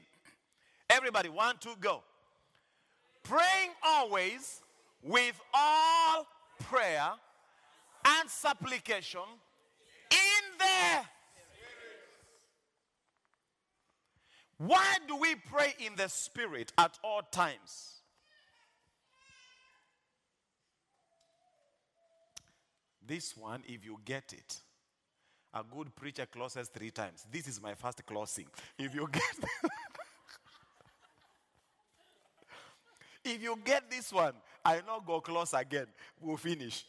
Everybody, 0.89 1.29
one, 1.29 1.55
two, 1.59 1.73
go. 1.79 2.03
Praying 3.23 3.71
always 3.83 4.61
with 5.01 5.39
all 5.53 6.27
prayer 6.63 7.09
and 8.05 8.29
supplication 8.29 9.21
in 10.11 10.57
the 10.57 11.05
Why 14.67 14.97
do 15.07 15.15
we 15.15 15.33
pray 15.33 15.73
in 15.79 15.95
the 15.95 16.07
spirit 16.07 16.71
at 16.77 16.99
all 17.03 17.23
times? 17.23 17.95
This 23.03 23.35
one, 23.35 23.63
if 23.67 23.83
you 23.83 23.97
get 24.05 24.33
it, 24.33 24.59
a 25.55 25.63
good 25.63 25.95
preacher 25.95 26.27
closes 26.27 26.67
three 26.67 26.91
times. 26.91 27.25
This 27.31 27.47
is 27.47 27.59
my 27.59 27.73
first 27.73 28.05
closing. 28.05 28.45
If 28.77 28.93
you 28.93 29.09
get 29.11 29.23
If 33.23 33.41
you 33.41 33.57
get 33.65 33.89
this 33.89 34.13
one, 34.13 34.33
I 34.63 34.81
not 34.85 35.07
go 35.07 35.21
close 35.21 35.55
again. 35.55 35.87
We'll 36.19 36.37
finish. 36.37 36.85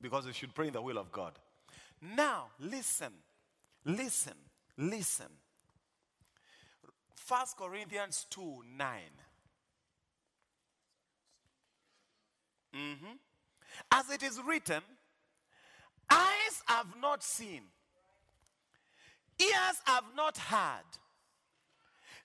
Because 0.00 0.26
we 0.26 0.32
should 0.32 0.52
pray 0.52 0.66
in 0.66 0.72
the 0.72 0.82
will 0.82 0.98
of 0.98 1.12
God. 1.12 1.38
Now, 2.00 2.50
listen, 2.58 3.12
listen, 3.84 4.34
listen. 4.76 5.28
First 7.14 7.56
Corinthians 7.56 8.26
2 8.30 8.62
9. 8.64 9.00
Mhm. 12.72 13.18
As 13.90 14.10
it 14.10 14.22
is 14.22 14.40
written, 14.40 14.82
eyes 16.10 16.62
have 16.66 16.96
not 16.96 17.22
seen, 17.22 17.70
ears 19.38 19.80
have 19.84 20.04
not 20.14 20.38
heard, 20.38 20.86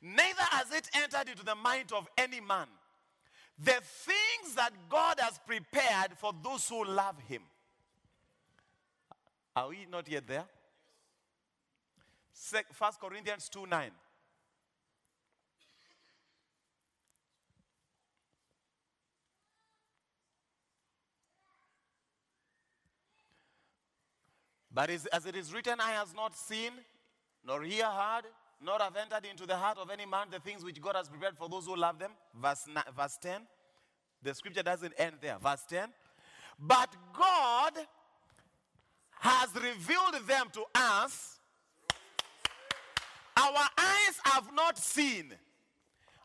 neither 0.01 0.43
has 0.43 0.71
it 0.71 0.89
entered 0.93 1.29
into 1.29 1.43
the 1.43 1.55
mind 1.55 1.91
of 1.91 2.07
any 2.17 2.39
man. 2.39 2.67
The 3.57 3.81
things 3.81 4.55
that 4.55 4.73
God 4.89 5.19
has 5.19 5.37
prepared 5.39 6.17
for 6.17 6.33
those 6.43 6.67
who 6.67 6.83
love 6.85 7.19
Him. 7.19 7.43
Are 9.55 9.69
we 9.69 9.85
not 9.89 10.09
yet 10.09 10.27
there? 10.27 10.45
First 12.73 12.99
Corinthians 12.99 13.49
2 13.49 13.65
9. 13.67 13.91
But 24.73 24.89
as 24.89 25.25
it 25.27 25.35
is 25.35 25.53
written, 25.53 25.79
I 25.79 25.91
has 25.91 26.15
not 26.15 26.35
seen, 26.35 26.71
nor 27.45 27.63
ear 27.63 27.85
heard, 27.85 28.23
nor 28.59 28.79
have 28.79 28.95
entered 28.95 29.29
into 29.29 29.45
the 29.45 29.55
heart 29.55 29.77
of 29.77 29.91
any 29.91 30.07
man 30.07 30.27
the 30.31 30.39
things 30.39 30.63
which 30.63 30.81
God 30.81 30.95
has 30.95 31.07
prepared 31.07 31.37
for 31.37 31.47
those 31.47 31.67
who 31.67 31.75
love 31.75 31.99
them. 31.99 32.09
Verse, 32.33 32.65
verse 32.97 33.17
10. 33.21 33.41
The 34.23 34.33
scripture 34.33 34.63
doesn't 34.63 34.93
end 34.97 35.17
there. 35.21 35.37
Verse 35.37 35.63
10. 35.69 35.89
But 36.57 36.89
God 37.15 37.73
has 39.23 39.55
revealed 39.55 40.27
them 40.27 40.47
to 40.51 40.63
us. 40.75 41.39
Our 43.37 43.65
eyes 43.77 44.19
have 44.25 44.53
not 44.53 44.77
seen, 44.77 45.33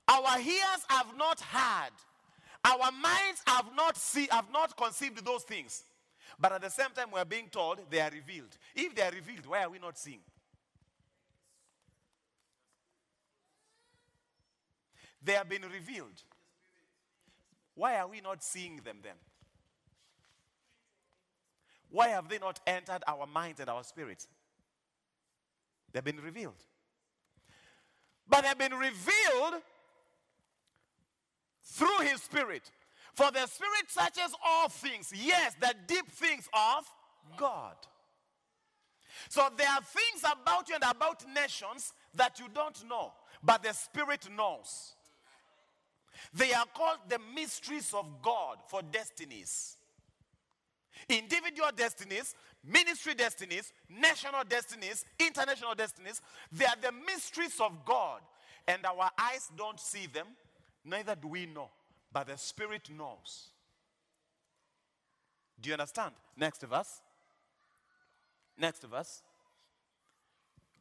our 0.09 0.38
ears 0.40 0.82
have 0.88 1.16
not 1.16 1.40
heard, 1.40 1.92
our 2.64 2.90
minds 2.90 3.42
have 3.46 3.66
not 3.76 3.96
see, 3.96 4.26
have 4.32 4.51
not 4.53 4.76
conceived 4.76 5.24
those 5.24 5.44
things. 5.44 5.84
But 6.40 6.53
at 6.53 6.61
the 6.61 6.70
same 6.70 6.90
time, 6.94 7.07
we 7.12 7.20
are 7.20 7.24
being 7.24 7.49
told 7.49 7.80
they 7.88 8.01
are 8.01 8.11
revealed. 8.11 8.57
If 8.74 8.94
they 8.96 9.03
are 9.03 9.12
revealed, 9.12 9.46
why 9.46 9.62
are 9.62 9.70
we 9.70 9.78
not 9.78 9.96
seeing? 9.96 10.20
They 15.22 15.32
have 15.34 15.49
been 15.49 15.62
revealed. 15.62 16.22
Why 17.74 17.96
are 17.99 18.09
we 18.09 18.20
not 18.20 18.42
seeing 18.42 18.76
them 18.84 18.99
then? 19.03 19.14
Why 21.91 22.09
have 22.09 22.28
they 22.28 22.39
not 22.39 22.61
entered 22.66 23.03
our 23.07 23.26
minds 23.26 23.61
and 23.61 23.70
our 23.70 23.82
spirits? 23.82 24.28
They've 25.93 26.05
been 26.05 26.20
revealed. 26.20 26.64
But 28.28 28.45
they've 28.45 28.59
been 28.59 28.78
revealed 28.78 29.62
through 31.64 32.01
His 32.01 32.22
Spirit. 32.22 32.70
For 33.14 33.30
the 33.30 33.47
Spirit 33.47 33.89
searches 33.89 34.34
all 34.47 34.68
things, 34.68 35.12
yes, 35.14 35.55
the 35.61 35.74
deep 35.86 36.09
things 36.11 36.49
of 36.53 36.84
God. 37.39 37.74
So 39.30 39.49
there 39.57 39.68
are 39.68 39.80
things 39.80 40.22
about 40.24 40.68
you 40.68 40.74
and 40.74 40.84
about 40.84 41.24
nations 41.34 41.93
that 42.14 42.39
you 42.39 42.47
don't 42.55 42.86
know, 42.89 43.12
but 43.43 43.62
the 43.62 43.72
Spirit 43.72 44.28
knows. 44.36 44.95
They 46.34 46.53
are 46.53 46.66
called 46.74 46.99
the 47.09 47.18
mysteries 47.34 47.95
of 47.95 48.07
God 48.22 48.59
for 48.68 48.82
destinies 48.82 49.78
individual 51.09 51.70
destinies, 51.74 52.34
ministry 52.64 53.14
destinies, 53.14 53.72
national 53.88 54.44
destinies, 54.49 55.05
international 55.18 55.74
destinies. 55.74 56.20
They 56.53 56.64
are 56.64 56.76
the 56.80 56.92
mysteries 56.92 57.61
of 57.61 57.84
God. 57.84 58.20
And 58.66 58.84
our 58.84 59.11
eyes 59.18 59.51
don't 59.57 59.80
see 59.80 60.07
them, 60.07 60.26
neither 60.84 61.14
do 61.14 61.28
we 61.28 61.46
know. 61.46 61.70
But 62.12 62.26
the 62.26 62.36
Spirit 62.36 62.88
knows. 62.96 63.49
Do 65.61 65.68
you 65.68 65.74
understand? 65.74 66.12
Next 66.36 66.62
verse. 66.62 67.01
Next 68.57 68.82
verse. 68.82 69.22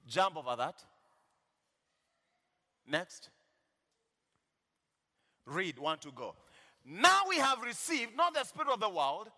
Jump 0.07 0.37
over 0.37 0.55
that. 0.55 0.83
Next. 2.87 3.29
Read, 5.45 5.79
one 5.79 5.97
to 5.99 6.11
go. 6.11 6.35
Now 6.85 7.21
we 7.27 7.37
have 7.37 7.61
received 7.61 8.15
not 8.15 8.33
the 8.33 8.43
spirit 8.43 8.69
of 8.69 8.79
the 8.79 8.89
world, 8.89 9.29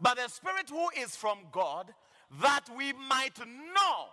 but 0.00 0.16
the 0.16 0.28
spirit 0.28 0.68
who 0.68 0.88
is 1.00 1.16
from 1.16 1.38
God, 1.52 1.92
that 2.42 2.64
we 2.76 2.92
might 2.92 3.38
know, 3.38 4.06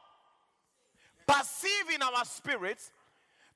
perceive 1.28 1.90
in 1.94 2.02
our 2.02 2.26
spirits 2.26 2.92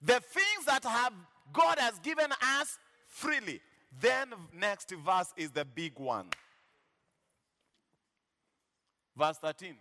the 0.02 0.20
things 0.20 0.66
that 0.66 0.84
have 0.84 1.14
God 1.54 1.80
has 1.80 1.98
given 2.00 2.32
us 2.60 2.78
freely. 3.08 3.62
Then 4.00 4.34
next 4.54 4.92
verse 5.06 5.34
is 5.38 5.52
the 5.52 5.66
big 5.66 5.98
one. 5.98 6.28
Verse 9.18 9.38
13. 9.38 9.76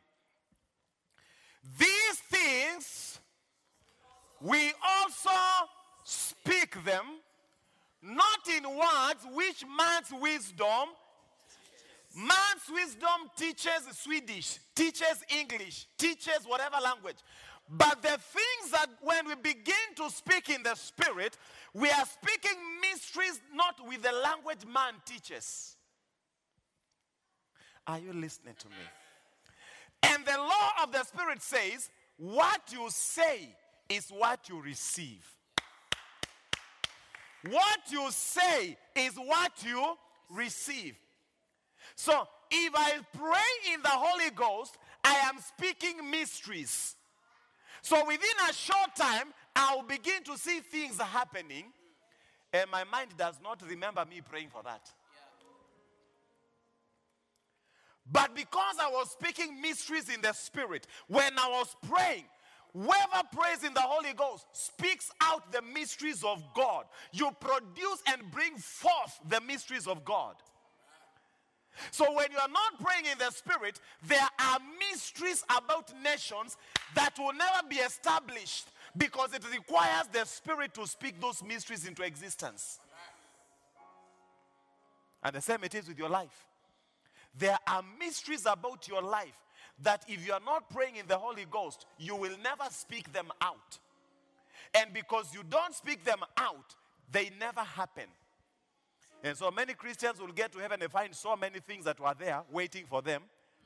These 1.78 2.18
things 2.30 3.18
we 4.40 4.72
also 4.88 5.30
speak 6.04 6.82
them 6.84 7.04
not 8.02 8.48
in 8.56 8.62
words 8.64 9.26
which 9.34 9.64
man's 9.76 10.12
wisdom 10.22 10.88
man's 12.16 12.66
wisdom 12.72 13.30
teaches 13.36 13.86
swedish 13.92 14.58
teaches 14.74 15.22
english 15.38 15.86
teaches 15.98 16.40
whatever 16.46 16.76
language. 16.82 17.16
But 17.68 18.00
the 18.00 18.08
things 18.16 18.70
that 18.70 18.86
when 19.02 19.26
we 19.26 19.34
begin 19.34 19.74
to 19.96 20.08
speak 20.08 20.48
in 20.48 20.62
the 20.62 20.74
spirit 20.74 21.36
we 21.74 21.90
are 21.90 22.06
speaking 22.06 22.58
mysteries 22.80 23.40
not 23.54 23.74
with 23.86 24.02
the 24.02 24.12
language 24.12 24.64
man 24.72 24.94
teaches. 25.04 25.76
Are 27.86 27.98
you 27.98 28.12
listening 28.12 28.54
to 28.58 28.68
me? 28.68 28.74
And 30.02 30.24
the 30.24 30.38
law 30.38 30.84
of 30.84 30.92
the 30.92 31.04
spirit 31.04 31.42
says 31.42 31.90
what 32.16 32.60
you 32.72 32.86
say 32.88 33.54
is 33.88 34.08
what 34.08 34.48
you 34.48 34.60
receive. 34.60 35.24
What 37.48 37.80
you 37.90 38.10
say 38.10 38.76
is 38.94 39.12
what 39.14 39.52
you 39.64 39.96
receive. 40.30 40.96
So 41.96 42.28
if 42.50 42.72
I 42.74 43.00
pray 43.16 43.72
in 43.74 43.82
the 43.82 43.88
Holy 43.88 44.30
Ghost, 44.30 44.76
I 45.02 45.14
am 45.24 45.38
speaking 45.40 46.08
mysteries. 46.10 46.94
So 47.82 48.04
within 48.06 48.28
a 48.48 48.52
short 48.52 48.94
time, 48.94 49.32
I'll 49.54 49.82
begin 49.82 50.22
to 50.24 50.36
see 50.36 50.60
things 50.60 51.00
happening, 51.00 51.64
and 52.52 52.70
my 52.70 52.84
mind 52.84 53.10
does 53.16 53.40
not 53.42 53.62
remember 53.68 54.04
me 54.04 54.20
praying 54.20 54.50
for 54.50 54.62
that. 54.62 54.90
But 58.10 58.34
because 58.34 58.76
I 58.80 58.90
was 58.90 59.10
speaking 59.10 59.60
mysteries 59.60 60.08
in 60.08 60.20
the 60.20 60.32
spirit, 60.32 60.86
when 61.08 61.38
I 61.38 61.48
was 61.48 61.74
praying, 61.90 62.24
whoever 62.72 63.26
prays 63.32 63.64
in 63.64 63.74
the 63.74 63.80
Holy 63.80 64.12
Ghost 64.12 64.46
speaks 64.52 65.10
out 65.20 65.50
the 65.50 65.62
mysteries 65.62 66.22
of 66.22 66.42
God. 66.54 66.84
You 67.12 67.30
produce 67.40 68.02
and 68.06 68.30
bring 68.30 68.56
forth 68.56 69.18
the 69.28 69.40
mysteries 69.40 69.86
of 69.86 70.04
God. 70.04 70.36
So 71.90 72.04
when 72.12 72.30
you 72.32 72.38
are 72.38 72.48
not 72.48 72.80
praying 72.80 73.06
in 73.06 73.18
the 73.18 73.30
spirit, 73.30 73.80
there 74.06 74.28
are 74.38 74.58
mysteries 74.90 75.44
about 75.54 75.92
nations 76.02 76.56
that 76.94 77.14
will 77.18 77.32
never 77.32 77.66
be 77.68 77.76
established 77.76 78.68
because 78.96 79.34
it 79.34 79.44
requires 79.52 80.06
the 80.12 80.24
spirit 80.24 80.74
to 80.74 80.86
speak 80.86 81.20
those 81.20 81.42
mysteries 81.42 81.86
into 81.86 82.02
existence. 82.02 82.80
And 85.22 85.34
the 85.34 85.40
same 85.40 85.64
it 85.64 85.74
is 85.74 85.88
with 85.88 85.98
your 85.98 86.08
life. 86.08 86.46
There 87.38 87.58
are 87.66 87.82
mysteries 87.98 88.46
about 88.46 88.88
your 88.88 89.02
life 89.02 89.36
that 89.82 90.04
if 90.08 90.26
you 90.26 90.32
are 90.32 90.40
not 90.44 90.70
praying 90.70 90.96
in 90.96 91.06
the 91.06 91.18
Holy 91.18 91.46
Ghost, 91.50 91.86
you 91.98 92.16
will 92.16 92.36
never 92.42 92.64
speak 92.70 93.12
them 93.12 93.30
out. 93.40 93.78
And 94.74 94.92
because 94.92 95.34
you 95.34 95.42
don't 95.48 95.74
speak 95.74 96.04
them 96.04 96.20
out, 96.36 96.74
they 97.10 97.30
never 97.38 97.60
happen. 97.60 98.06
And 99.22 99.36
so 99.36 99.50
many 99.50 99.74
Christians 99.74 100.20
will 100.20 100.32
get 100.32 100.52
to 100.52 100.58
heaven 100.58 100.80
and 100.82 100.90
find 100.90 101.14
so 101.14 101.36
many 101.36 101.58
things 101.60 101.84
that 101.84 101.98
were 101.98 102.14
there 102.18 102.42
waiting 102.50 102.84
for 102.86 103.02
them. 103.02 103.22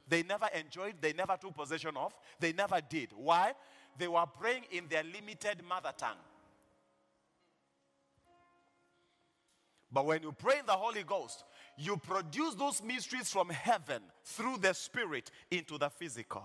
They 0.08 0.22
never 0.22 0.48
enjoyed, 0.58 0.94
they 1.00 1.12
never 1.12 1.36
took 1.36 1.54
possession 1.54 1.96
of, 1.96 2.12
they 2.40 2.52
never 2.52 2.80
did. 2.80 3.10
Why? 3.16 3.52
They 3.96 4.08
were 4.08 4.26
praying 4.26 4.64
in 4.72 4.88
their 4.88 5.04
limited 5.04 5.62
mother 5.68 5.92
tongue. 5.96 6.16
But 9.92 10.06
when 10.06 10.22
you 10.22 10.32
pray 10.32 10.58
in 10.60 10.66
the 10.66 10.72
Holy 10.72 11.02
Ghost, 11.02 11.44
you 11.76 11.96
produce 11.96 12.54
those 12.54 12.82
mysteries 12.82 13.30
from 13.30 13.50
heaven 13.50 14.02
through 14.24 14.58
the 14.58 14.72
Spirit 14.72 15.30
into 15.50 15.78
the 15.78 15.90
physical. 15.90 16.44